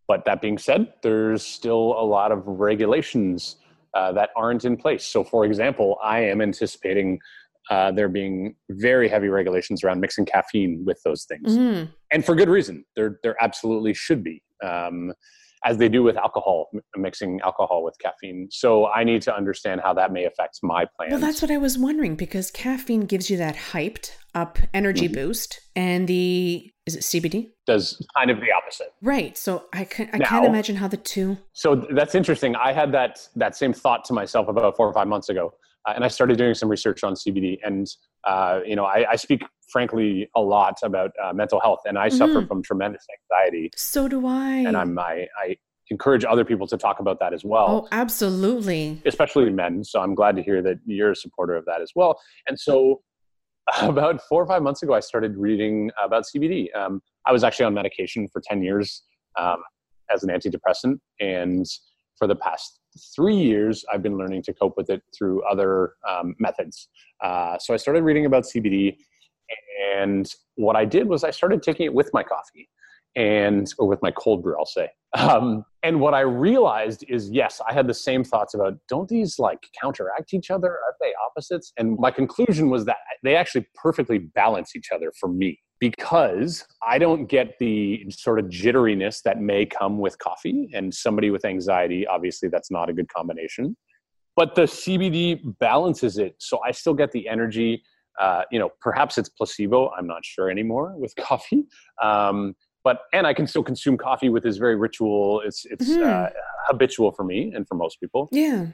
but 0.06 0.24
that 0.26 0.40
being 0.40 0.58
said, 0.58 0.92
there's 1.02 1.42
still 1.44 1.94
a 1.98 2.04
lot 2.04 2.30
of 2.32 2.46
regulations 2.46 3.56
uh, 3.94 4.12
that 4.12 4.30
aren't 4.36 4.64
in 4.64 4.76
place. 4.76 5.04
So, 5.04 5.24
for 5.24 5.44
example, 5.44 5.98
I 6.02 6.20
am 6.20 6.40
anticipating 6.40 7.20
uh, 7.70 7.90
there 7.92 8.08
being 8.08 8.54
very 8.70 9.08
heavy 9.08 9.28
regulations 9.28 9.82
around 9.82 10.00
mixing 10.00 10.26
caffeine 10.26 10.84
with 10.84 11.00
those 11.04 11.24
things 11.24 11.56
Mm. 11.56 11.88
and 12.10 12.24
for 12.24 12.34
good 12.34 12.50
reason. 12.50 12.84
There, 12.96 13.18
there 13.22 13.36
absolutely 13.40 13.94
should 13.94 14.22
be, 14.22 14.42
um, 14.62 15.14
as 15.64 15.78
they 15.78 15.88
do 15.88 16.02
with 16.02 16.16
alcohol, 16.16 16.68
m- 16.74 16.80
mixing 16.96 17.40
alcohol 17.42 17.82
with 17.82 17.96
caffeine. 17.98 18.48
So 18.50 18.86
I 18.86 19.02
need 19.02 19.22
to 19.22 19.34
understand 19.34 19.80
how 19.82 19.94
that 19.94 20.12
may 20.12 20.24
affect 20.24 20.58
my 20.62 20.84
plans. 20.96 21.10
Well, 21.12 21.20
that's 21.20 21.40
what 21.42 21.50
I 21.50 21.56
was 21.58 21.78
wondering 21.78 22.14
because 22.16 22.50
caffeine 22.50 23.02
gives 23.06 23.30
you 23.30 23.36
that 23.38 23.56
hyped 23.72 24.10
up 24.34 24.58
energy 24.74 25.06
Mm-hmm. 25.08 25.14
boost, 25.14 25.60
and 25.76 26.06
the 26.08 26.70
is 26.86 26.96
it 26.96 27.00
CBD? 27.02 27.50
does 27.66 28.04
kind 28.14 28.30
of 28.30 28.40
the 28.40 28.48
opposite. 28.52 28.88
Right. 29.00 29.38
So 29.38 29.64
I 29.72 29.84
can 29.84 30.10
I 30.12 30.18
Now- 30.18 30.26
can't 30.28 30.44
imagine 30.46 30.76
how 30.76 30.88
the 30.88 30.98
two. 30.98 31.38
So 31.54 31.76
that's 31.94 32.14
interesting. 32.14 32.54
I 32.56 32.72
had 32.72 32.92
that 32.92 33.26
that 33.36 33.56
same 33.56 33.72
thought 33.72 34.04
to 34.06 34.12
myself 34.12 34.48
about 34.48 34.76
four 34.76 34.86
or 34.88 34.92
five 34.92 35.08
months 35.08 35.28
ago, 35.30 35.54
and 35.86 36.04
I 36.04 36.08
started 36.08 36.38
doing 36.38 36.54
some 36.54 36.68
research 36.68 37.04
on 37.04 37.14
CBD. 37.14 37.58
And 37.64 37.86
uh, 38.24 38.60
you 38.64 38.76
know, 38.76 38.84
I, 38.84 39.04
I 39.12 39.16
speak 39.16 39.42
frankly 39.68 40.28
a 40.34 40.40
lot 40.40 40.78
about 40.82 41.10
uh, 41.22 41.32
mental 41.32 41.60
health, 41.60 41.80
and 41.86 41.98
I 41.98 42.08
suffer 42.08 42.40
Mhm. 42.42 42.48
from 42.48 42.62
tremendous 42.62 43.04
anxiety, 43.32 43.70
So 43.76 44.08
do 44.08 44.26
I. 44.26 44.50
and 44.66 44.76
I'm 44.76 44.98
I, 44.98 45.26
I 45.38 45.56
encourage 45.90 46.24
other 46.24 46.44
people 46.44 46.66
to 46.68 46.78
talk 46.78 47.00
about 47.00 47.18
that 47.20 47.34
as 47.34 47.44
well. 47.44 47.66
oh, 47.84 47.88
absolutely. 47.92 49.00
especially 49.04 49.50
men. 49.50 49.84
So 49.84 50.00
I'm 50.00 50.14
glad 50.14 50.36
to 50.36 50.42
hear 50.42 50.62
that 50.62 50.78
you're 50.86 51.10
a 51.10 51.16
supporter 51.16 51.54
of 51.56 51.64
that 51.66 51.82
as 51.82 51.92
well. 51.94 52.18
And 52.48 52.58
so 52.58 53.02
about 53.82 54.20
four 54.28 54.42
or 54.42 54.46
five 54.46 54.62
months 54.62 54.82
ago, 54.82 54.94
I 54.94 55.00
started 55.00 55.36
reading 55.36 55.90
about 56.02 56.24
CBD. 56.24 56.74
Um, 56.74 57.02
I 57.26 57.32
was 57.32 57.44
actually 57.44 57.66
on 57.66 57.74
medication 57.74 58.28
for 58.28 58.40
10 58.42 58.62
years 58.62 59.02
um, 59.38 59.56
as 60.10 60.22
an 60.22 60.30
antidepressant. 60.30 60.98
And 61.20 61.66
for 62.18 62.26
the 62.26 62.36
past 62.36 62.78
three 63.14 63.36
years, 63.36 63.84
I've 63.92 64.02
been 64.02 64.16
learning 64.16 64.42
to 64.44 64.52
cope 64.52 64.76
with 64.76 64.90
it 64.90 65.02
through 65.16 65.42
other 65.44 65.94
um, 66.08 66.34
methods. 66.38 66.88
Uh, 67.22 67.58
so 67.58 67.74
I 67.74 67.76
started 67.76 68.02
reading 68.04 68.26
about 68.26 68.44
CBD. 68.44 68.96
And 69.96 70.32
what 70.56 70.76
I 70.76 70.84
did 70.84 71.08
was 71.08 71.24
I 71.24 71.30
started 71.30 71.62
taking 71.62 71.86
it 71.86 71.94
with 71.94 72.10
my 72.12 72.22
coffee 72.22 72.68
and 73.16 73.72
or 73.78 73.86
with 73.86 74.02
my 74.02 74.10
cold 74.10 74.42
brew 74.42 74.56
i'll 74.58 74.66
say 74.66 74.88
um, 75.18 75.64
and 75.82 76.00
what 76.00 76.14
i 76.14 76.20
realized 76.20 77.04
is 77.08 77.30
yes 77.30 77.60
i 77.68 77.72
had 77.72 77.86
the 77.86 77.94
same 77.94 78.24
thoughts 78.24 78.54
about 78.54 78.74
don't 78.88 79.08
these 79.08 79.38
like 79.38 79.60
counteract 79.80 80.34
each 80.34 80.50
other 80.50 80.78
aren't 80.84 80.93
they 81.04 81.12
opposites 81.26 81.72
and 81.76 81.98
my 81.98 82.10
conclusion 82.10 82.70
was 82.70 82.84
that 82.84 82.96
they 83.22 83.36
actually 83.36 83.66
perfectly 83.74 84.18
balance 84.18 84.74
each 84.76 84.88
other 84.94 85.12
for 85.18 85.28
me 85.28 85.58
because 85.80 86.66
i 86.86 86.98
don't 86.98 87.26
get 87.26 87.58
the 87.58 88.04
sort 88.10 88.38
of 88.38 88.46
jitteriness 88.46 89.22
that 89.22 89.40
may 89.40 89.64
come 89.66 89.98
with 89.98 90.18
coffee 90.18 90.68
and 90.74 90.92
somebody 90.94 91.30
with 91.30 91.44
anxiety 91.44 92.06
obviously 92.06 92.48
that's 92.48 92.70
not 92.70 92.88
a 92.88 92.92
good 92.92 93.08
combination 93.12 93.76
but 94.36 94.54
the 94.54 94.62
cbd 94.62 95.40
balances 95.58 96.18
it 96.18 96.34
so 96.38 96.58
i 96.66 96.70
still 96.70 96.94
get 96.94 97.12
the 97.12 97.28
energy 97.28 97.82
uh, 98.20 98.42
you 98.52 98.58
know 98.60 98.70
perhaps 98.80 99.18
it's 99.18 99.28
placebo 99.28 99.90
i'm 99.98 100.06
not 100.06 100.24
sure 100.24 100.48
anymore 100.50 100.94
with 100.96 101.14
coffee 101.30 101.64
um, 102.02 102.54
but 102.84 103.00
and 103.14 103.26
I 103.26 103.32
can 103.32 103.46
still 103.46 103.62
consume 103.64 103.96
coffee 103.96 104.28
with 104.28 104.42
this 104.42 104.58
very 104.58 104.76
ritual. 104.76 105.40
It's 105.40 105.64
it's 105.64 105.90
uh, 105.90 105.94
Mhm. 105.94 106.32
habitual 106.68 107.12
for 107.12 107.24
me 107.24 107.50
and 107.54 107.66
for 107.66 107.74
most 107.76 107.98
people. 107.98 108.28
Yeah. 108.30 108.66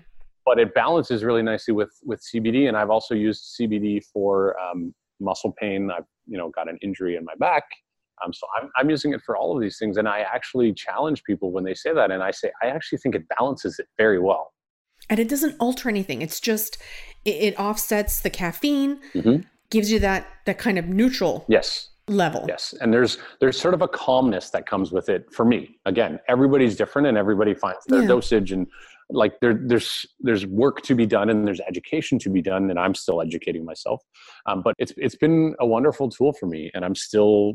But 0.45 0.59
it 0.59 0.75
balances 0.75 1.23
really 1.25 1.43
nicely 1.43 1.75
with 1.75 1.91
with 2.05 2.21
CBD, 2.23 2.69
and 2.69 2.77
I've 2.77 2.91
also 2.91 3.15
used 3.15 3.57
CBD 3.61 4.03
for 4.13 4.59
um, 4.61 4.95
muscle 5.21 5.53
pain. 5.61 5.91
I've 5.91 6.05
you 6.27 6.39
know 6.39 6.49
got 6.51 6.69
an 6.69 6.79
injury 6.83 7.17
in 7.17 7.25
my 7.25 7.35
back, 7.39 7.65
um, 8.25 8.33
so 8.33 8.47
I'm 8.57 8.71
I'm 8.77 8.89
using 8.91 9.13
it 9.13 9.21
for 9.25 9.37
all 9.37 9.55
of 9.55 9.61
these 9.61 9.79
things. 9.79 9.97
And 9.99 10.09
I 10.09 10.21
actually 10.21 10.73
challenge 10.73 11.23
people 11.25 11.51
when 11.53 11.65
they 11.65 11.75
say 11.75 11.93
that, 11.93 12.11
and 12.11 12.23
I 12.23 12.31
say 12.31 12.51
I 12.63 12.67
actually 12.69 12.99
think 12.99 13.15
it 13.15 13.25
balances 13.39 13.79
it 13.79 13.87
very 13.99 14.19
well. 14.19 14.53
And 15.09 15.19
it 15.19 15.29
doesn't 15.29 15.57
alter 15.61 15.89
anything. 15.89 16.23
It's 16.23 16.41
just 16.41 16.79
it, 17.25 17.35
it 17.37 17.59
offsets 17.61 18.21
the 18.21 18.31
caffeine, 18.31 19.01
Mhm. 19.15 19.45
gives 19.69 19.93
you 19.93 19.99
that 20.01 20.27
that 20.47 20.59
kind 20.59 20.79
of 20.79 20.87
neutral 20.89 21.45
Yes, 21.49 21.91
level. 22.09 22.47
Yes, 22.49 22.75
and 22.81 22.95
there's 22.95 23.19
there's 23.41 23.61
sort 23.61 23.75
of 23.75 23.83
a 23.83 23.89
calmness 23.89 24.49
that 24.51 24.67
comes 24.67 24.91
with 24.91 25.11
it 25.11 25.31
for 25.33 25.45
me. 25.45 25.79
Again, 25.85 26.19
everybody's 26.29 26.77
different, 26.77 27.09
and 27.09 27.19
everybody 27.19 27.53
finds 27.55 27.85
their 27.87 28.01
Yeah. 28.01 28.09
dosage, 28.09 28.53
and 28.53 28.67
like 29.13 29.41
there 29.41 29.55
there's 29.55 30.07
there's 30.21 30.47
work 30.47 30.83
to 30.83 30.95
be 30.95 31.07
done, 31.07 31.31
and 31.31 31.47
there's 31.47 31.61
education 31.61 32.19
to 32.21 32.31
be 32.31 32.43
done, 32.43 32.71
and 32.71 32.79
I'm 32.79 32.95
still 32.95 33.21
educating 33.21 33.65
myself. 33.65 34.03
Um, 34.47 34.63
but 34.63 34.75
it's 34.79 34.93
it's 34.97 35.17
been 35.17 35.55
a 35.61 35.67
wonderful 35.67 36.09
tool 36.09 36.33
for 36.33 36.47
me, 36.47 36.71
and 36.75 36.85
I'm 36.85 36.95
still 36.95 37.55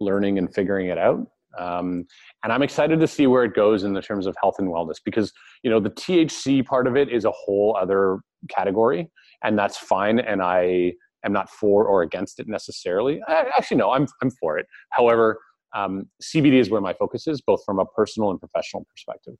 learning 0.00 0.38
and 0.38 0.52
figuring 0.52 0.88
it 0.88 0.98
out. 0.98 1.26
Um, 1.58 2.04
and 2.44 2.52
I'm 2.52 2.62
excited 2.62 3.00
to 3.00 3.06
see 3.06 3.26
where 3.26 3.44
it 3.44 3.54
goes 3.54 3.82
in 3.82 3.94
the 3.94 4.02
terms 4.02 4.26
of 4.26 4.36
health 4.42 4.56
and 4.58 4.68
wellness 4.68 4.96
because 5.04 5.32
you 5.62 5.70
know 5.70 5.80
the 5.80 5.90
THC 5.90 6.64
part 6.64 6.86
of 6.86 6.96
it 6.96 7.10
is 7.10 7.24
a 7.24 7.32
whole 7.32 7.76
other 7.80 8.18
category, 8.50 9.08
and 9.42 9.58
that's 9.58 9.76
fine. 9.76 10.18
And 10.18 10.42
I 10.42 10.92
am 11.24 11.32
not 11.32 11.50
for 11.50 11.86
or 11.86 12.02
against 12.02 12.40
it 12.40 12.48
necessarily. 12.48 13.20
I, 13.26 13.46
actually, 13.56 13.78
no, 13.78 13.92
I'm 13.92 14.06
I'm 14.22 14.30
for 14.30 14.58
it. 14.58 14.66
However, 14.90 15.38
um, 15.74 16.08
CBD 16.22 16.54
is 16.54 16.70
where 16.70 16.80
my 16.80 16.94
focus 16.94 17.26
is, 17.26 17.40
both 17.40 17.60
from 17.64 17.78
a 17.78 17.84
personal 17.84 18.30
and 18.30 18.40
professional 18.40 18.86
perspective. 18.90 19.34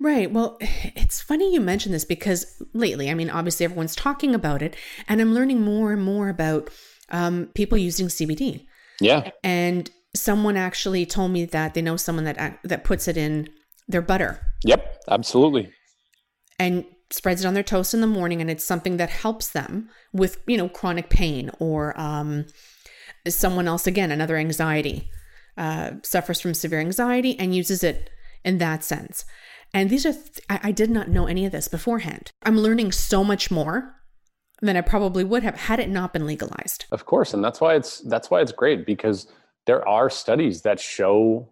Right. 0.00 0.30
Well, 0.30 0.58
it's 0.60 1.20
funny 1.20 1.52
you 1.52 1.60
mention 1.60 1.92
this 1.92 2.04
because 2.04 2.62
lately, 2.72 3.10
I 3.10 3.14
mean, 3.14 3.30
obviously 3.30 3.64
everyone's 3.64 3.96
talking 3.96 4.34
about 4.34 4.62
it, 4.62 4.76
and 5.08 5.20
I'm 5.20 5.34
learning 5.34 5.62
more 5.62 5.92
and 5.92 6.02
more 6.02 6.28
about 6.28 6.70
um, 7.10 7.48
people 7.54 7.78
using 7.78 8.08
CBD. 8.08 8.66
Yeah, 9.00 9.30
And 9.42 9.90
someone 10.14 10.56
actually 10.56 11.04
told 11.04 11.32
me 11.32 11.44
that 11.44 11.74
they 11.74 11.82
know 11.82 11.96
someone 11.96 12.24
that 12.24 12.60
that 12.62 12.84
puts 12.84 13.08
it 13.08 13.16
in 13.16 13.48
their 13.88 14.00
butter 14.00 14.40
yep, 14.64 15.02
absolutely. 15.08 15.70
and 16.58 16.86
spreads 17.10 17.44
it 17.44 17.48
on 17.48 17.54
their 17.54 17.62
toast 17.62 17.92
in 17.92 18.00
the 18.00 18.06
morning, 18.06 18.40
and 18.40 18.50
it's 18.50 18.64
something 18.64 18.96
that 18.98 19.10
helps 19.10 19.48
them 19.50 19.88
with 20.12 20.38
you 20.46 20.56
know 20.56 20.68
chronic 20.68 21.10
pain 21.10 21.50
or 21.58 21.98
um, 22.00 22.46
someone 23.28 23.66
else 23.66 23.86
again 23.86 24.10
another 24.12 24.36
anxiety 24.36 25.10
uh, 25.56 25.92
suffers 26.02 26.40
from 26.40 26.54
severe 26.54 26.80
anxiety 26.80 27.38
and 27.38 27.54
uses 27.54 27.82
it 27.82 28.10
in 28.44 28.58
that 28.58 28.84
sense. 28.84 29.24
And 29.74 29.90
these 29.90 30.06
are 30.06 30.12
th- 30.12 30.40
I, 30.48 30.60
I 30.62 30.72
did 30.72 30.88
not 30.88 31.08
know 31.08 31.26
any 31.26 31.44
of 31.44 31.52
this 31.52 31.68
beforehand. 31.68 32.30
I'm 32.44 32.56
learning 32.56 32.92
so 32.92 33.24
much 33.24 33.50
more 33.50 33.96
than 34.62 34.76
I 34.76 34.80
probably 34.80 35.24
would 35.24 35.42
have 35.42 35.56
had 35.56 35.80
it 35.80 35.90
not 35.90 36.12
been 36.12 36.26
legalized. 36.26 36.86
Of 36.92 37.04
course, 37.04 37.34
and 37.34 37.44
that's 37.44 37.60
why 37.60 37.74
it's 37.74 37.98
that's 38.00 38.30
why 38.30 38.40
it's 38.40 38.52
great 38.52 38.86
because 38.86 39.26
there 39.66 39.86
are 39.86 40.08
studies 40.08 40.62
that 40.62 40.78
show 40.78 41.50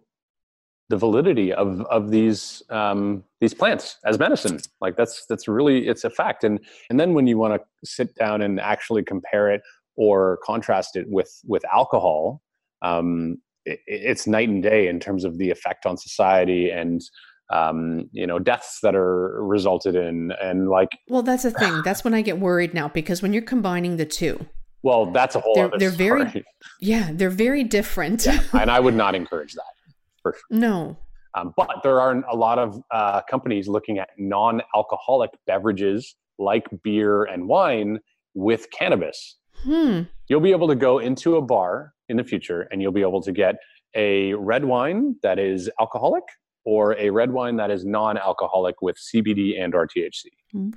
the 0.89 0.97
validity 0.97 1.51
of 1.51 1.81
of 1.81 2.11
these 2.11 2.63
um, 2.69 3.23
these 3.41 3.53
plants 3.53 3.97
as 4.05 4.17
medicine. 4.17 4.59
Like 4.79 4.95
that's 4.95 5.25
that's 5.25 5.47
really 5.47 5.87
it's 5.87 6.05
a 6.05 6.09
fact. 6.09 6.45
And 6.45 6.59
and 6.89 6.99
then 6.99 7.13
when 7.13 7.27
you 7.27 7.37
want 7.37 7.61
to 7.61 7.61
sit 7.83 8.15
down 8.15 8.41
and 8.41 8.59
actually 8.59 9.03
compare 9.03 9.51
it 9.51 9.61
or 9.97 10.39
contrast 10.45 10.95
it 10.95 11.07
with 11.09 11.41
with 11.45 11.63
alcohol, 11.73 12.41
um, 12.81 13.37
it, 13.65 13.79
it's 13.85 14.27
night 14.27 14.47
and 14.47 14.63
day 14.63 14.87
in 14.87 15.01
terms 15.01 15.25
of 15.25 15.37
the 15.37 15.49
effect 15.49 15.85
on 15.85 15.97
society 15.97 16.69
and 16.69 17.01
um, 17.49 18.09
you 18.11 18.25
know 18.25 18.39
deaths 18.39 18.79
that 18.83 18.95
are 18.95 19.43
resulted 19.43 19.95
in 19.95 20.31
and 20.41 20.69
like 20.69 20.89
Well, 21.09 21.23
that's 21.23 21.43
the 21.43 21.51
thing. 21.51 21.81
That's 21.85 22.03
when 22.03 22.13
I 22.13 22.21
get 22.21 22.39
worried 22.39 22.73
now 22.73 22.87
because 22.87 23.21
when 23.21 23.33
you're 23.33 23.41
combining 23.43 23.97
the 23.97 24.05
two, 24.05 24.45
well 24.81 25.05
that's 25.11 25.35
a 25.35 25.39
whole 25.39 25.53
They're- 25.55 25.71
they're 25.77 25.89
very- 25.89 26.43
yeah, 26.81 27.09
they're 27.13 27.29
very 27.29 27.63
different. 27.63 28.25
yeah, 28.25 28.39
and 28.53 28.69
I 28.71 28.79
would 28.79 28.95
not 28.95 29.13
encourage 29.15 29.53
that 29.53 29.73
for 30.21 30.33
sure. 30.33 30.41
no. 30.59 30.97
Um, 31.35 31.51
but 31.57 31.67
there 31.83 31.99
are 31.99 32.23
a 32.29 32.35
lot 32.35 32.59
of 32.59 32.79
uh, 32.91 33.21
companies 33.27 33.67
looking 33.67 33.97
at 33.97 34.09
non-alcoholic 34.19 35.31
beverages 35.47 36.15
like 36.37 36.67
beer 36.83 37.23
and 37.23 37.47
wine 37.47 37.99
with 38.35 38.67
cannabis. 38.71 39.37
Hmm. 39.63 40.01
You'll 40.27 40.41
be 40.41 40.51
able 40.51 40.67
to 40.67 40.75
go 40.75 40.99
into 40.99 41.37
a 41.37 41.41
bar 41.41 41.93
in 42.07 42.17
the 42.17 42.23
future 42.23 42.67
and 42.71 42.81
you'll 42.83 42.91
be 42.91 43.01
able 43.01 43.21
to 43.23 43.31
get 43.31 43.55
a 43.95 44.33
red 44.35 44.65
wine 44.65 45.15
that 45.23 45.39
is 45.39 45.71
alcoholic 45.79 46.23
or 46.65 46.97
a 46.97 47.09
red 47.09 47.31
wine 47.31 47.55
that 47.57 47.69
is 47.71 47.85
non-alcoholic 47.85 48.81
with 48.81 48.95
CBD 48.97 49.61
and 49.61 49.75
or 49.75 49.87
THC. 49.87 50.25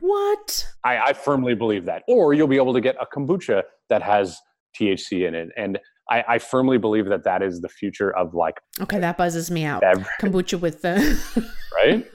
What? 0.01 0.66
I, 0.85 0.99
I 0.99 1.12
firmly 1.12 1.55
believe 1.55 1.85
that. 1.85 2.03
Or 2.09 2.35
you'll 2.35 2.49
be 2.49 2.57
able 2.57 2.75
to 2.75 2.81
get 2.81 2.96
a 3.01 3.07
kombucha 3.07 3.62
that 3.88 4.03
has 4.03 4.38
THC 4.79 5.27
in 5.29 5.35
it. 5.35 5.51
And 5.57 5.79
I, 6.11 6.25
I 6.29 6.38
firmly 6.38 6.79
believe 6.79 7.07
that 7.07 7.25
that 7.25 7.42
is 7.42 7.61
the 7.61 7.68
future 7.68 8.14
of 8.16 8.35
like 8.35 8.61
Okay, 8.81 8.99
that 8.99 9.16
buzzes 9.16 9.51
me 9.51 9.64
out. 9.64 9.81
beverage. 9.81 10.07
Kombucha 10.20 10.61
with 10.61 10.83
the 10.83 11.51
right 11.77 12.07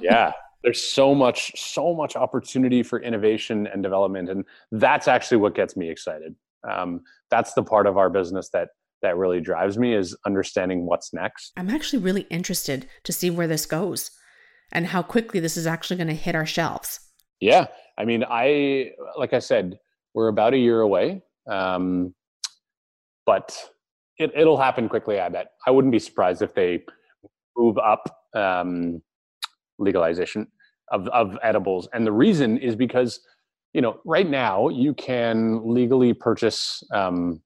yeah 0.00 0.32
there's 0.64 0.82
so 0.82 1.14
much 1.14 1.52
so 1.60 1.94
much 1.94 2.16
opportunity 2.16 2.82
for 2.82 3.00
innovation 3.00 3.66
and 3.68 3.82
development 3.82 4.28
and 4.28 4.44
that's 4.72 5.06
actually 5.08 5.36
what 5.36 5.54
gets 5.54 5.76
me 5.76 5.88
excited 5.90 6.34
um, 6.68 7.00
that's 7.30 7.54
the 7.54 7.62
part 7.62 7.86
of 7.86 7.96
our 7.96 8.08
business 8.10 8.48
that 8.52 8.68
that 9.02 9.16
really 9.16 9.40
drives 9.40 9.78
me 9.78 9.94
is 9.94 10.16
understanding 10.26 10.86
what's 10.86 11.12
next. 11.12 11.52
I'm 11.56 11.70
actually 11.70 12.02
really 12.02 12.22
interested 12.30 12.88
to 13.04 13.12
see 13.12 13.30
where 13.30 13.46
this 13.48 13.66
goes 13.66 14.10
and 14.72 14.86
how 14.86 15.02
quickly 15.02 15.38
this 15.40 15.56
is 15.56 15.66
actually 15.66 15.96
going 15.96 16.08
to 16.08 16.14
hit 16.14 16.34
our 16.34 16.46
shelves. 16.46 16.98
yeah 17.40 17.66
i 17.98 18.04
mean 18.04 18.24
i 18.30 18.90
like 19.18 19.32
i 19.34 19.38
said 19.38 19.78
we're 20.14 20.28
about 20.28 20.54
a 20.54 20.58
year 20.58 20.80
away 20.80 21.20
um, 21.50 22.14
but 23.26 23.56
it, 24.18 24.30
it'll 24.34 24.56
happen 24.56 24.88
quickly 24.88 25.20
i 25.20 25.28
bet. 25.28 25.48
I 25.66 25.70
wouldn't 25.70 25.92
be 25.92 25.98
surprised 25.98 26.42
if 26.42 26.54
they 26.54 26.84
move 27.56 27.76
up 27.78 28.08
um, 28.34 29.02
legalization 29.78 30.46
of, 30.90 31.08
of 31.08 31.36
edibles. 31.42 31.88
And 31.92 32.06
the 32.06 32.12
reason 32.12 32.58
is 32.58 32.76
because 32.76 33.20
you 33.72 33.80
know 33.80 34.00
right 34.04 34.28
now 34.28 34.68
you 34.68 34.94
can 34.94 35.60
legally 35.64 36.12
purchase 36.14 36.82
um, 36.92 37.42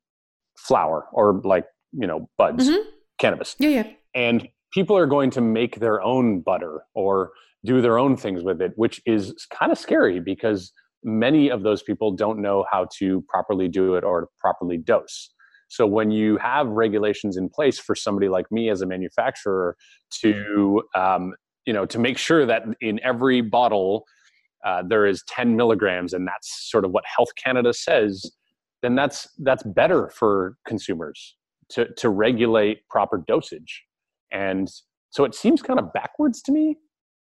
flower 0.66 1.06
or 1.12 1.40
like 1.44 1.66
you 1.92 2.06
know 2.06 2.28
buds 2.38 2.68
Mhm. 2.68 2.82
cannabis 3.18 3.56
Yeah, 3.58 3.68
yeah. 3.68 3.86
and 4.14 4.48
people 4.72 4.96
are 4.96 5.06
going 5.06 5.30
to 5.30 5.40
make 5.40 5.78
their 5.80 6.02
own 6.02 6.40
butter 6.40 6.82
or 6.94 7.30
do 7.64 7.80
their 7.80 7.98
own 7.98 8.16
things 8.16 8.42
with 8.42 8.60
it 8.60 8.72
which 8.76 9.00
is 9.06 9.34
kind 9.52 9.70
of 9.72 9.78
scary 9.78 10.20
because 10.20 10.72
many 11.04 11.50
of 11.50 11.62
those 11.62 11.82
people 11.82 12.10
don't 12.12 12.40
know 12.40 12.64
how 12.70 12.86
to 12.98 13.22
properly 13.28 13.68
do 13.68 13.94
it 13.94 14.04
or 14.04 14.28
properly 14.40 14.76
dose 14.76 15.30
so 15.68 15.86
when 15.86 16.10
you 16.12 16.36
have 16.36 16.66
regulations 16.68 17.36
in 17.36 17.48
place 17.48 17.78
for 17.78 17.94
somebody 17.94 18.28
like 18.28 18.46
me 18.52 18.70
as 18.70 18.82
a 18.82 18.86
manufacturer 18.86 19.76
to 20.20 20.82
um, 20.94 21.32
you 21.66 21.72
know 21.72 21.86
to 21.86 21.98
make 21.98 22.18
sure 22.18 22.46
that 22.46 22.62
in 22.80 23.00
every 23.04 23.40
bottle 23.40 24.04
uh, 24.64 24.82
there 24.88 25.06
is 25.06 25.22
10 25.28 25.56
milligrams 25.56 26.12
and 26.12 26.26
that's 26.26 26.70
sort 26.70 26.84
of 26.84 26.90
what 26.90 27.04
health 27.16 27.28
canada 27.42 27.72
says 27.72 28.24
then 28.82 28.94
that's 28.94 29.28
that's 29.38 29.62
better 29.62 30.08
for 30.08 30.56
consumers 30.66 31.36
to 31.70 31.92
to 31.94 32.08
regulate 32.08 32.88
proper 32.88 33.22
dosage. 33.26 33.84
And 34.32 34.70
so 35.10 35.24
it 35.24 35.34
seems 35.34 35.62
kind 35.62 35.78
of 35.78 35.92
backwards 35.92 36.42
to 36.42 36.52
me. 36.52 36.76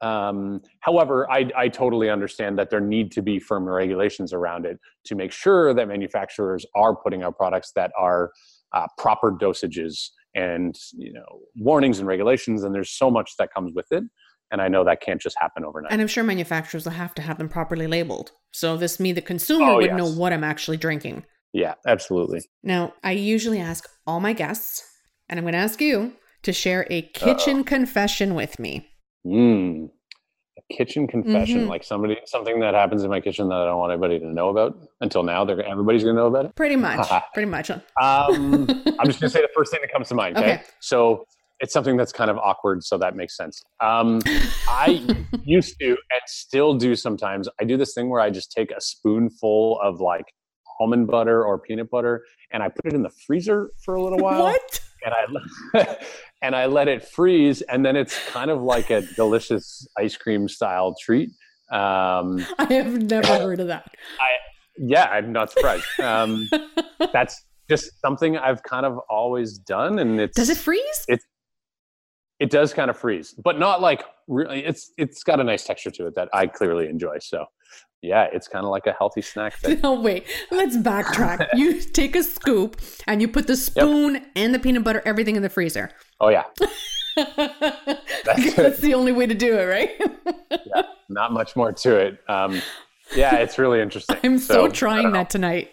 Um, 0.01 0.61
however 0.81 1.31
I, 1.31 1.49
I 1.55 1.69
totally 1.69 2.09
understand 2.09 2.59
that 2.59 2.69
there 2.69 2.81
need 2.81 3.11
to 3.13 3.21
be 3.21 3.39
firm 3.39 3.63
regulations 3.63 4.33
around 4.33 4.65
it 4.65 4.77
to 5.05 5.15
make 5.15 5.31
sure 5.31 5.73
that 5.73 5.87
manufacturers 5.87 6.65
are 6.75 6.93
putting 6.93 7.23
out 7.23 7.37
products 7.37 7.71
that 7.75 7.91
are 7.97 8.31
uh, 8.73 8.87
proper 8.97 9.31
dosages 9.31 10.09
and 10.35 10.75
you 10.93 11.13
know 11.13 11.39
warnings 11.55 11.99
and 11.99 12.07
regulations 12.07 12.63
and 12.63 12.75
there's 12.75 12.89
so 12.89 13.09
much 13.09 13.31
that 13.37 13.53
comes 13.53 13.71
with 13.75 13.85
it 13.91 14.03
and 14.51 14.61
i 14.61 14.67
know 14.67 14.83
that 14.83 15.01
can't 15.01 15.21
just 15.21 15.35
happen 15.39 15.63
overnight 15.65 15.91
And 15.91 16.01
I'm 16.01 16.07
sure 16.07 16.23
manufacturers 16.23 16.85
will 16.85 16.93
have 16.93 17.13
to 17.15 17.21
have 17.21 17.37
them 17.37 17.49
properly 17.49 17.87
labeled. 17.87 18.31
So 18.51 18.77
this 18.77 18.99
me, 18.99 19.11
the 19.11 19.21
consumer, 19.21 19.71
Oh, 19.71 19.75
would 19.77 19.85
yes. 19.85 19.97
know 19.97 20.09
what 20.11 20.31
I'm 20.33 20.43
actually 20.43 20.77
drinking. 20.77 21.25
yeah 21.53 21.73
absolutely 21.87 22.41
Now, 22.63 22.93
I 23.03 23.11
usually 23.11 23.59
ask 23.59 23.87
all 24.07 24.19
my 24.19 24.33
guests, 24.33 24.83
and 25.29 25.39
I'm 25.39 25.43
going 25.45 25.53
to 25.53 25.59
ask 25.59 25.81
you 25.81 26.13
to 26.43 26.51
share 26.53 26.85
a 26.89 27.01
kitchen 27.01 27.63
confession 27.63 28.35
with 28.35 28.59
me. 28.59 28.87
Mm. 29.25 29.89
A 30.59 30.73
kitchen 30.75 31.07
confession, 31.07 31.61
Mhm. 31.61 31.69
like 31.69 31.83
somebody 31.83 32.17
something 32.25 32.59
that 32.59 32.73
happens 32.75 33.03
in 33.03 33.09
my 33.09 33.19
kitchen 33.21 33.47
that 33.49 33.55
I 33.55 33.65
don't 33.65 33.79
want 33.79 33.91
anybody 33.93 34.19
to 34.19 34.27
know 34.27 34.49
about 34.49 34.75
until 35.01 35.23
now. 35.23 35.45
They're 35.45 35.61
everybody's 35.65 36.03
gonna 36.03 36.15
know 36.21 36.27
about 36.27 36.45
it. 36.45 36.55
Pretty 36.55 36.75
much. 36.75 37.07
pretty 37.33 37.49
much. 37.49 37.71
Um, 37.71 37.81
I'm 38.99 39.05
just 39.07 39.19
gonna 39.19 39.29
say 39.37 39.41
the 39.41 39.49
first 39.55 39.71
thing 39.71 39.79
that 39.81 39.91
comes 39.91 40.09
to 40.09 40.15
mind. 40.15 40.37
Okay? 40.37 40.53
Okay. 40.55 40.63
so 40.79 41.25
it's 41.63 41.71
something 41.71 41.95
that's 41.95 42.11
kind 42.11 42.29
of 42.29 42.37
awkward, 42.37 42.83
so 42.83 42.97
that 42.97 43.15
makes 43.15 43.37
sense. 43.37 43.63
Um, 43.79 44.19
I 44.67 45.01
used 45.45 45.79
to 45.79 45.87
and 45.87 46.21
still 46.27 46.73
do 46.73 46.93
sometimes. 46.93 47.47
I 47.59 47.63
do 47.63 47.77
this 47.77 47.93
thing 47.93 48.09
where 48.09 48.19
I 48.19 48.29
just 48.29 48.51
take 48.51 48.69
a 48.71 48.81
spoonful 48.81 49.79
of 49.81 50.01
like 50.01 50.25
almond 50.81 51.07
butter 51.07 51.45
or 51.45 51.57
peanut 51.57 51.89
butter 51.89 52.25
and 52.51 52.61
I 52.61 52.67
put 52.67 52.85
it 52.85 52.93
in 52.93 53.01
the 53.01 53.11
freezer 53.25 53.71
for 53.81 53.95
a 53.95 54.03
little 54.03 54.19
while. 54.19 54.43
what? 54.43 54.81
and 55.05 55.13
I 55.73 55.97
and 56.41 56.53
I 56.53 56.65
let 56.65 56.89
it 56.89 57.07
freeze, 57.07 57.61
and 57.61 57.85
then 57.85 57.95
it's 57.95 58.17
kind 58.29 58.51
of 58.51 58.61
like 58.61 58.89
a 58.89 59.01
delicious 59.15 59.87
ice 59.97 60.17
cream 60.17 60.49
style 60.49 60.95
treat. 61.01 61.29
Um, 61.71 62.45
I 62.59 62.67
have 62.71 63.01
never 63.03 63.39
heard 63.39 63.61
of 63.61 63.67
that. 63.67 63.89
I 64.19 64.31
yeah, 64.77 65.05
I'm 65.05 65.31
not 65.31 65.51
surprised. 65.51 65.85
Um, 66.01 66.49
that's 67.13 67.41
just 67.69 68.01
something 68.01 68.37
I've 68.37 68.63
kind 68.63 68.85
of 68.85 68.99
always 69.09 69.57
done, 69.57 69.99
and 69.99 70.19
it's 70.19 70.35
Does 70.35 70.49
it 70.49 70.57
freeze? 70.57 71.05
It 71.07 71.21
it 72.43 72.49
does 72.49 72.73
kind 72.73 72.89
of 72.89 72.97
freeze, 72.97 73.33
but 73.41 73.57
not 73.57 73.81
like 73.81 74.03
really. 74.27 74.65
It's 74.65 74.91
it's 74.97 75.23
got 75.23 75.39
a 75.39 75.45
nice 75.45 75.63
texture 75.63 75.91
to 75.91 76.07
it 76.07 76.15
that 76.15 76.27
I 76.33 76.45
clearly 76.45 76.89
enjoy. 76.89 77.19
So 77.21 77.45
yeah, 78.01 78.27
it's 78.33 78.49
kind 78.49 78.65
of 78.65 78.69
like 78.69 78.85
a 78.85 78.91
healthy 78.91 79.21
snack 79.21 79.57
thing. 79.59 79.79
No, 79.83 79.93
wait. 79.93 80.25
Let's 80.51 80.75
backtrack. 80.75 81.47
you 81.53 81.79
take 81.79 82.17
a 82.17 82.23
scoop 82.23 82.81
and 83.07 83.21
you 83.21 83.29
put 83.29 83.47
the 83.47 83.55
spoon 83.55 84.15
yep. 84.15 84.25
and 84.35 84.53
the 84.53 84.59
peanut 84.59 84.83
butter, 84.83 85.01
everything 85.05 85.37
in 85.37 85.41
the 85.41 85.49
freezer. 85.49 85.91
Oh 86.19 86.27
yeah. 86.27 86.43
That's, 87.15 88.55
That's 88.55 88.79
the 88.79 88.93
only 88.93 89.13
way 89.13 89.25
to 89.25 89.33
do 89.33 89.57
it, 89.57 89.63
right? 89.63 89.91
yeah, 90.65 90.81
not 91.07 91.31
much 91.31 91.55
more 91.55 91.71
to 91.71 91.95
it. 91.95 92.19
Um, 92.27 92.61
yeah, 93.15 93.35
it's 93.35 93.57
really 93.57 93.79
interesting. 93.79 94.17
I'm 94.21 94.37
so, 94.37 94.53
so 94.53 94.67
trying 94.67 95.13
that 95.13 95.29
tonight. 95.29 95.71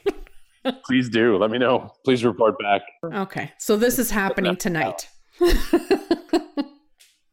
Please 0.85 1.09
do. 1.09 1.37
Let 1.37 1.51
me 1.51 1.59
know. 1.59 1.91
Please 2.05 2.25
report 2.25 2.57
back. 2.61 2.83
Okay. 3.13 3.51
So 3.59 3.77
this 3.77 3.99
is 3.99 4.13
happening 4.13 4.55
tonight. 4.55 5.09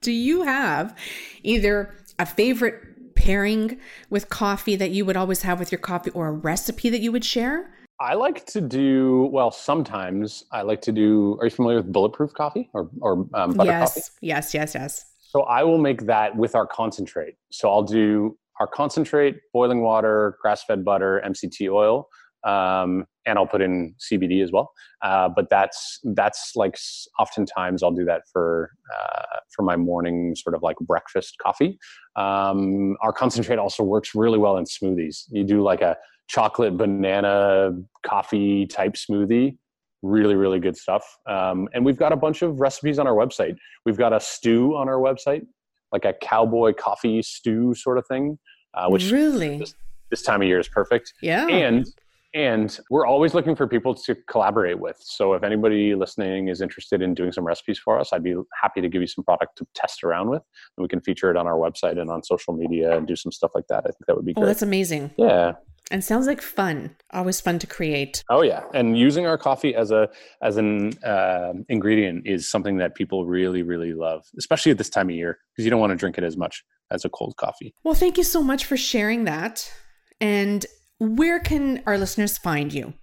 Do 0.08 0.14
you 0.14 0.44
have 0.44 0.98
either 1.44 1.94
a 2.18 2.26
favorite 2.26 3.14
pairing 3.14 3.78
with 4.10 4.30
coffee 4.30 4.78
that 4.78 4.92
you 4.92 5.04
would 5.04 5.18
always 5.18 5.42
have 5.42 5.60
with 5.60 5.70
your 5.70 5.80
coffee 5.80 6.12
or 6.12 6.30
a 6.30 6.32
recipe 6.32 6.90
that 6.90 7.02
you 7.02 7.12
would 7.12 7.26
share? 7.26 7.76
I 8.00 8.14
like 8.14 8.46
to 8.46 8.62
do 8.62 9.28
well. 9.34 9.52
Sometimes 9.52 10.46
I 10.54 10.62
like 10.62 10.80
to 10.84 10.94
do. 10.94 11.38
Are 11.42 11.44
you 11.44 11.50
familiar 11.50 11.76
with 11.80 11.92
bulletproof 11.92 12.34
coffee 12.34 12.70
or 12.74 12.90
or 13.02 13.28
um, 13.34 13.52
butter 13.52 13.70
yes, 13.70 13.96
coffee? 13.96 14.02
Yes, 14.22 14.54
yes, 14.54 14.76
yes. 14.76 15.06
So 15.20 15.42
I 15.42 15.62
will 15.64 15.78
make 15.78 16.06
that 16.06 16.38
with 16.38 16.56
our 16.56 16.66
concentrate. 16.66 17.36
So 17.52 17.70
I'll 17.70 17.84
do 17.84 18.38
our 18.62 18.68
concentrate, 18.68 19.36
boiling 19.52 19.82
water, 19.82 20.38
grass-fed 20.42 20.86
butter, 20.86 21.22
MCT 21.26 21.70
oil, 21.70 22.08
um, 22.48 23.06
and 23.26 23.38
I'll 23.38 23.46
put 23.46 23.62
in 23.62 23.94
CBD 24.00 24.42
as 24.42 24.52
well. 24.52 24.72
Uh, 25.04 25.30
but 25.30 25.50
that's 25.50 26.00
that's 26.16 26.54
like 26.56 26.78
oftentimes 27.20 27.84
I'll 27.84 27.92
do 27.92 28.06
that 28.06 28.22
for 28.32 28.72
uh, 28.98 29.40
for 29.56 29.64
my 29.64 29.76
morning 29.76 30.34
sort 30.36 30.56
of 30.56 30.64
like 30.64 30.78
breakfast 30.78 31.36
coffee. 31.42 31.78
Um, 32.16 32.96
our 33.02 33.14
concentrate 33.24 33.60
also 33.60 33.84
works 33.84 34.16
really 34.16 34.40
well 34.40 34.58
in 34.58 34.64
smoothies. 34.64 35.26
You 35.30 35.44
do 35.44 35.62
like 35.62 35.82
a 35.82 35.98
chocolate 36.28 36.78
banana 36.78 37.72
coffee 38.06 38.66
type 38.66 38.94
smoothie. 38.94 39.58
Really, 40.04 40.36
really 40.36 40.60
good 40.60 40.78
stuff. 40.78 41.04
Um, 41.28 41.68
and 41.74 41.84
we've 41.84 41.98
got 41.98 42.14
a 42.14 42.16
bunch 42.16 42.42
of 42.44 42.60
recipes 42.60 43.00
on 43.00 43.08
our 43.08 43.16
website. 43.16 43.56
We've 43.86 43.98
got 43.98 44.14
a 44.14 44.20
stew 44.20 44.76
on 44.76 44.88
our 44.88 45.00
website, 45.00 45.46
like 45.92 46.06
a 46.06 46.14
cowboy 46.14 46.74
coffee 46.74 47.22
stew 47.24 47.74
sort 47.74 47.98
of 47.98 48.06
thing, 48.08 48.38
uh, 48.74 48.88
which 48.90 49.12
really 49.12 49.58
this, 49.58 49.74
this 50.12 50.22
time 50.22 50.42
of 50.42 50.48
year 50.48 50.60
is 50.60 50.68
perfect. 50.68 51.14
Yeah. 51.22 51.48
And 51.48 51.88
and 52.34 52.80
we're 52.90 53.06
always 53.06 53.34
looking 53.34 53.56
for 53.56 53.68
people 53.68 53.94
to 53.96 54.16
collaborate 54.30 54.80
with. 54.80 54.98
So 55.00 55.34
if 55.34 55.44
anybody 55.44 55.96
listening 55.96 56.50
is 56.50 56.62
interested 56.62 57.02
in 57.02 57.14
doing 57.14 57.32
some 57.32 57.46
recipes 57.46 57.80
for 57.80 58.00
us, 58.00 58.14
I'd 58.14 58.24
be 58.24 58.36
happy 58.62 58.82
to 58.82 58.90
give 58.90 59.02
you 59.02 59.08
some 59.08 59.24
product 59.24 59.58
to 59.58 59.68
test 59.74 60.04
around 60.04 60.30
with, 60.30 60.42
and 60.78 60.84
we 60.84 60.88
can 60.88 61.02
feature 61.02 61.30
it 61.32 61.38
on 61.38 61.48
our 61.48 61.56
website 61.56 62.00
and 62.00 62.10
on 62.10 62.24
social 62.24 62.54
media 62.54 62.98
and 62.98 63.08
do 63.08 63.16
some 63.16 63.32
stuff 63.32 63.52
like 63.56 63.68
that. 63.70 63.80
I 63.80 63.90
think 63.90 64.06
that 64.08 64.16
would 64.16 64.26
be 64.26 64.34
great. 64.34 64.44
Oh, 64.44 64.46
that's 64.46 64.62
amazing. 64.62 65.12
Yeah. 65.18 65.54
And 65.90 66.04
sounds 66.04 66.28
like 66.28 66.42
fun. 66.42 66.96
Always 67.14 67.40
fun 67.40 67.60
to 67.60 67.68
create. 67.68 68.22
Oh 68.30 68.42
yeah, 68.42 68.64
and 68.74 68.98
using 68.98 69.26
our 69.26 69.38
coffee 69.38 69.74
as 69.74 69.90
a 69.90 70.10
as 70.42 70.58
an 70.58 71.02
uh, 71.02 71.54
ingredient 71.70 72.28
is 72.28 72.52
something 72.52 72.76
that 72.80 72.94
people 72.94 73.26
really 73.26 73.64
really 73.64 73.94
love, 73.94 74.26
especially 74.38 74.74
at 74.74 74.78
this 74.78 74.90
time 74.90 75.08
of 75.08 75.16
year 75.16 75.40
because 75.54 75.64
you 75.64 75.72
don't 75.72 75.80
want 75.80 75.92
to 75.92 75.96
drink 75.96 76.18
it 76.18 76.26
as 76.26 76.36
much 76.36 76.66
as 76.92 77.06
a 77.06 77.10
cold 77.10 77.38
coffee. 77.38 77.74
Well, 77.86 77.94
thank 77.94 78.18
you 78.18 78.26
so 78.26 78.44
much 78.44 78.66
for 78.66 78.76
sharing 78.76 79.24
that. 79.26 79.72
And 80.20 80.66
where 81.00 81.40
can 81.40 81.84
our 81.86 81.98
listeners 81.98 82.38
find 82.38 82.74
you? 82.74 82.94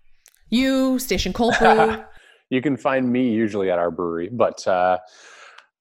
You, 0.50 0.98
Station 0.98 1.32
Cold 1.32 1.54
Brew. 1.58 1.96
you 2.50 2.62
can 2.62 2.76
find 2.76 3.10
me 3.10 3.30
usually 3.30 3.70
at 3.70 3.78
our 3.78 3.90
brewery, 3.90 4.28
but 4.32 4.66
uh, 4.66 4.98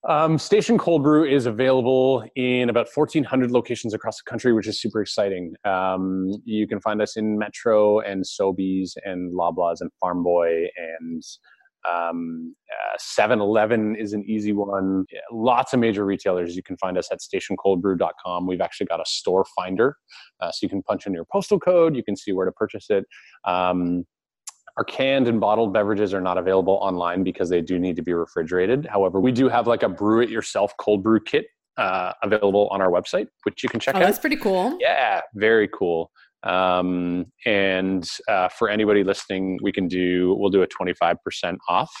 um, 0.08 0.38
Station 0.38 0.76
Cold 0.76 1.02
Brew 1.02 1.24
is 1.24 1.46
available 1.46 2.24
in 2.36 2.68
about 2.68 2.88
1,400 2.92 3.50
locations 3.50 3.94
across 3.94 4.18
the 4.18 4.28
country, 4.28 4.52
which 4.52 4.66
is 4.66 4.80
super 4.80 5.00
exciting. 5.00 5.54
Um, 5.64 6.30
you 6.44 6.66
can 6.66 6.80
find 6.80 7.00
us 7.00 7.16
in 7.16 7.38
Metro 7.38 8.00
and 8.00 8.24
Sobeys 8.24 8.96
and 9.04 9.32
Loblaws 9.32 9.80
and 9.80 9.90
Farm 10.00 10.22
Boy 10.22 10.66
and 10.76 11.22
um, 11.90 12.54
uh, 12.72 12.96
7-Eleven 12.98 13.96
is 13.96 14.12
an 14.12 14.24
easy 14.24 14.52
one. 14.52 15.04
Yeah, 15.12 15.20
lots 15.30 15.72
of 15.72 15.80
major 15.80 16.04
retailers. 16.04 16.56
You 16.56 16.62
can 16.62 16.76
find 16.76 16.96
us 16.98 17.08
at 17.10 17.20
stationcoldbrew.com. 17.20 18.46
We've 18.46 18.60
actually 18.60 18.86
got 18.86 19.00
a 19.00 19.04
store 19.06 19.44
finder, 19.56 19.96
uh, 20.40 20.50
so 20.50 20.58
you 20.62 20.68
can 20.68 20.82
punch 20.82 21.06
in 21.06 21.12
your 21.12 21.24
postal 21.24 21.58
code. 21.58 21.96
You 21.96 22.04
can 22.04 22.16
see 22.16 22.32
where 22.32 22.46
to 22.46 22.52
purchase 22.52 22.86
it. 22.90 23.04
Um, 23.44 24.04
our 24.76 24.84
canned 24.84 25.28
and 25.28 25.40
bottled 25.40 25.72
beverages 25.72 26.12
are 26.12 26.20
not 26.20 26.36
available 26.36 26.78
online 26.82 27.22
because 27.22 27.48
they 27.48 27.60
do 27.60 27.78
need 27.78 27.96
to 27.96 28.02
be 28.02 28.12
refrigerated. 28.12 28.86
However, 28.86 29.20
we 29.20 29.30
do 29.30 29.48
have 29.48 29.66
like 29.66 29.84
a 29.84 29.88
brew 29.88 30.20
it 30.20 30.30
yourself 30.30 30.74
cold 30.78 31.02
brew 31.02 31.20
kit 31.20 31.46
uh, 31.76 32.12
available 32.22 32.68
on 32.70 32.80
our 32.80 32.90
website, 32.90 33.28
which 33.44 33.62
you 33.62 33.68
can 33.68 33.78
check 33.78 33.94
oh, 33.94 33.98
out. 33.98 34.04
That's 34.04 34.18
pretty 34.18 34.36
cool. 34.36 34.76
Yeah, 34.80 35.20
very 35.34 35.68
cool. 35.68 36.10
Um, 36.44 37.26
and 37.46 38.08
uh, 38.28 38.48
for 38.48 38.68
anybody 38.68 39.02
listening, 39.02 39.58
we 39.62 39.72
can 39.72 39.88
do 39.88 40.34
we'll 40.38 40.50
do 40.50 40.62
a 40.62 40.66
25% 40.66 41.56
off. 41.68 41.92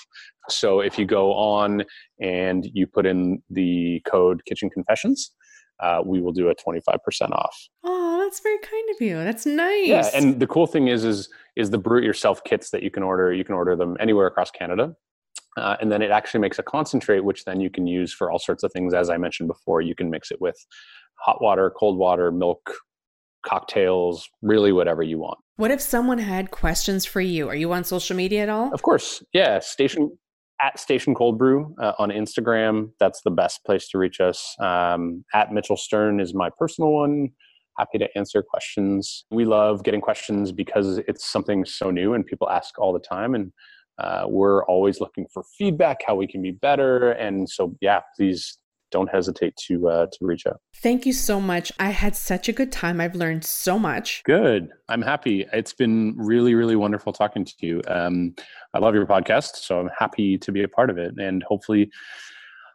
So 0.48 0.80
if 0.80 0.98
you 0.98 1.06
go 1.06 1.32
on 1.32 1.84
and 2.20 2.68
you 2.72 2.86
put 2.86 3.06
in 3.06 3.42
the 3.48 4.02
code 4.06 4.44
Kitchen 4.44 4.68
Confessions, 4.68 5.32
uh, 5.80 6.02
we 6.04 6.20
will 6.20 6.32
do 6.32 6.50
a 6.50 6.54
25% 6.54 6.98
off. 7.32 7.56
Oh, 7.84 8.20
that's 8.22 8.40
very 8.40 8.58
kind 8.58 8.90
of 8.94 9.00
you. 9.00 9.16
That's 9.16 9.46
nice. 9.46 9.88
Yeah, 9.88 10.10
and 10.14 10.38
the 10.38 10.46
cool 10.46 10.66
thing 10.66 10.88
is 10.88 11.04
is 11.04 11.28
is 11.56 11.70
the 11.70 11.78
brew 11.78 11.98
it 11.98 12.04
yourself 12.04 12.44
kits 12.44 12.70
that 12.70 12.82
you 12.82 12.90
can 12.90 13.02
order. 13.02 13.32
You 13.32 13.44
can 13.44 13.54
order 13.54 13.76
them 13.76 13.96
anywhere 13.98 14.26
across 14.26 14.50
Canada. 14.50 14.94
Uh, 15.56 15.76
and 15.80 15.90
then 15.90 16.02
it 16.02 16.10
actually 16.10 16.40
makes 16.40 16.58
a 16.58 16.64
concentrate, 16.64 17.20
which 17.20 17.44
then 17.44 17.60
you 17.60 17.70
can 17.70 17.86
use 17.86 18.12
for 18.12 18.30
all 18.30 18.40
sorts 18.40 18.64
of 18.64 18.72
things. 18.72 18.92
As 18.92 19.08
I 19.08 19.16
mentioned 19.16 19.48
before, 19.48 19.80
you 19.80 19.94
can 19.94 20.10
mix 20.10 20.32
it 20.32 20.40
with 20.40 20.56
hot 21.20 21.40
water, 21.40 21.70
cold 21.70 21.96
water, 21.96 22.32
milk, 22.32 22.76
cocktails, 23.44 24.28
really 24.42 24.72
whatever 24.72 25.02
you 25.02 25.18
want. 25.18 25.38
What 25.56 25.70
if 25.70 25.80
someone 25.80 26.18
had 26.18 26.50
questions 26.50 27.04
for 27.04 27.20
you? 27.20 27.48
Are 27.48 27.54
you 27.54 27.72
on 27.72 27.84
social 27.84 28.16
media 28.16 28.42
at 28.42 28.48
all? 28.48 28.72
Of 28.72 28.82
course. 28.82 29.22
Yeah. 29.32 29.60
Station 29.60 30.10
at 30.62 30.78
Station 30.78 31.14
Cold 31.14 31.38
Brew 31.38 31.74
uh, 31.80 31.92
on 31.98 32.10
Instagram. 32.10 32.90
That's 32.98 33.20
the 33.22 33.30
best 33.30 33.64
place 33.64 33.88
to 33.88 33.98
reach 33.98 34.20
us. 34.20 34.56
Um, 34.60 35.24
at 35.34 35.52
Mitchell 35.52 35.76
Stern 35.76 36.20
is 36.20 36.34
my 36.34 36.50
personal 36.58 36.90
one. 36.90 37.30
Happy 37.78 37.98
to 37.98 38.08
answer 38.16 38.42
questions. 38.42 39.24
We 39.30 39.44
love 39.44 39.82
getting 39.82 40.00
questions 40.00 40.52
because 40.52 40.98
it's 41.08 41.26
something 41.26 41.64
so 41.64 41.90
new 41.90 42.14
and 42.14 42.24
people 42.24 42.48
ask 42.48 42.78
all 42.78 42.92
the 42.92 43.00
time. 43.00 43.34
And 43.34 43.52
uh, 43.98 44.24
we're 44.28 44.64
always 44.66 45.00
looking 45.00 45.26
for 45.32 45.44
feedback, 45.58 45.98
how 46.06 46.14
we 46.14 46.26
can 46.26 46.40
be 46.40 46.52
better. 46.52 47.12
And 47.12 47.48
so, 47.48 47.76
yeah, 47.80 48.00
please 48.16 48.58
don't 48.94 49.10
hesitate 49.10 49.56
to 49.56 49.88
uh, 49.88 50.06
to 50.06 50.18
reach 50.20 50.46
out. 50.46 50.60
Thank 50.76 51.04
you 51.04 51.12
so 51.12 51.40
much. 51.40 51.72
I 51.80 51.90
had 51.90 52.14
such 52.14 52.48
a 52.48 52.52
good 52.52 52.70
time. 52.70 53.00
I've 53.00 53.16
learned 53.16 53.44
so 53.44 53.78
much. 53.78 54.22
Good. 54.24 54.70
I'm 54.88 55.02
happy. 55.02 55.46
It's 55.52 55.72
been 55.72 56.14
really, 56.16 56.54
really 56.54 56.76
wonderful 56.76 57.12
talking 57.12 57.44
to 57.44 57.54
you. 57.60 57.82
Um, 57.88 58.34
I 58.72 58.78
love 58.78 58.94
your 58.94 59.04
podcast, 59.04 59.56
so 59.56 59.80
I'm 59.80 59.90
happy 59.98 60.38
to 60.38 60.52
be 60.52 60.62
a 60.62 60.68
part 60.68 60.88
of 60.90 60.96
it, 60.96 61.18
and 61.18 61.42
hopefully. 61.42 61.90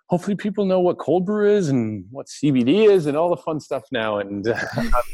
Hopefully, 0.07 0.35
people 0.35 0.65
know 0.65 0.79
what 0.79 0.97
cold 0.97 1.23
brew 1.23 1.55
is 1.55 1.69
and 1.69 2.03
what 2.09 2.25
CBD 2.25 2.89
is 2.89 3.05
and 3.05 3.15
all 3.15 3.29
the 3.29 3.37
fun 3.37 3.59
stuff 3.59 3.83
now. 3.91 4.17
And 4.17 4.47
uh, 4.47 4.57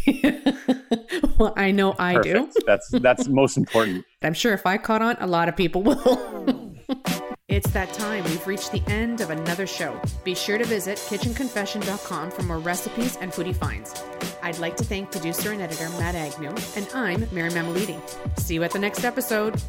well, 1.38 1.54
I 1.58 1.72
know 1.72 1.96
I 2.00 2.14
perfect. 2.14 2.54
do. 2.54 2.62
that's 2.66 2.90
that's 3.02 3.28
most 3.28 3.58
important. 3.58 4.06
I'm 4.22 4.34
sure 4.34 4.54
if 4.54 4.66
I 4.66 4.78
caught 4.78 5.02
on, 5.02 5.18
a 5.20 5.28
lot 5.28 5.50
of 5.50 5.58
people 5.58 5.84
will. 5.84 6.74
It's 7.48 7.70
that 7.72 7.94
time. 7.94 8.24
We've 8.24 8.48
reached 8.48 8.72
the 8.72 8.82
end 8.88 9.22
of 9.22 9.30
another 9.30 9.68
show. 9.68 10.02
Be 10.24 10.34
sure 10.34 10.58
to 10.58 10.66
visit 10.66 10.98
kitchenconfession.com 10.98 12.32
for 12.32 12.42
more 12.42 12.58
recipes 12.58 13.18
and 13.22 13.32
foodie 13.32 13.56
finds. 13.56 13.94
I'd 14.42 14.58
like 14.58 14.76
to 14.78 14.84
thank 14.84 15.12
producer 15.12 15.52
and 15.52 15.62
editor 15.62 15.88
Matt 15.92 16.16
Agnew, 16.16 16.56
and 16.76 16.88
I'm 16.96 17.28
Mary 17.32 17.52
Mammoliti. 17.52 18.00
See 18.40 18.56
you 18.56 18.64
at 18.64 18.72
the 18.72 18.80
next 18.80 19.04
episode. 19.04 19.62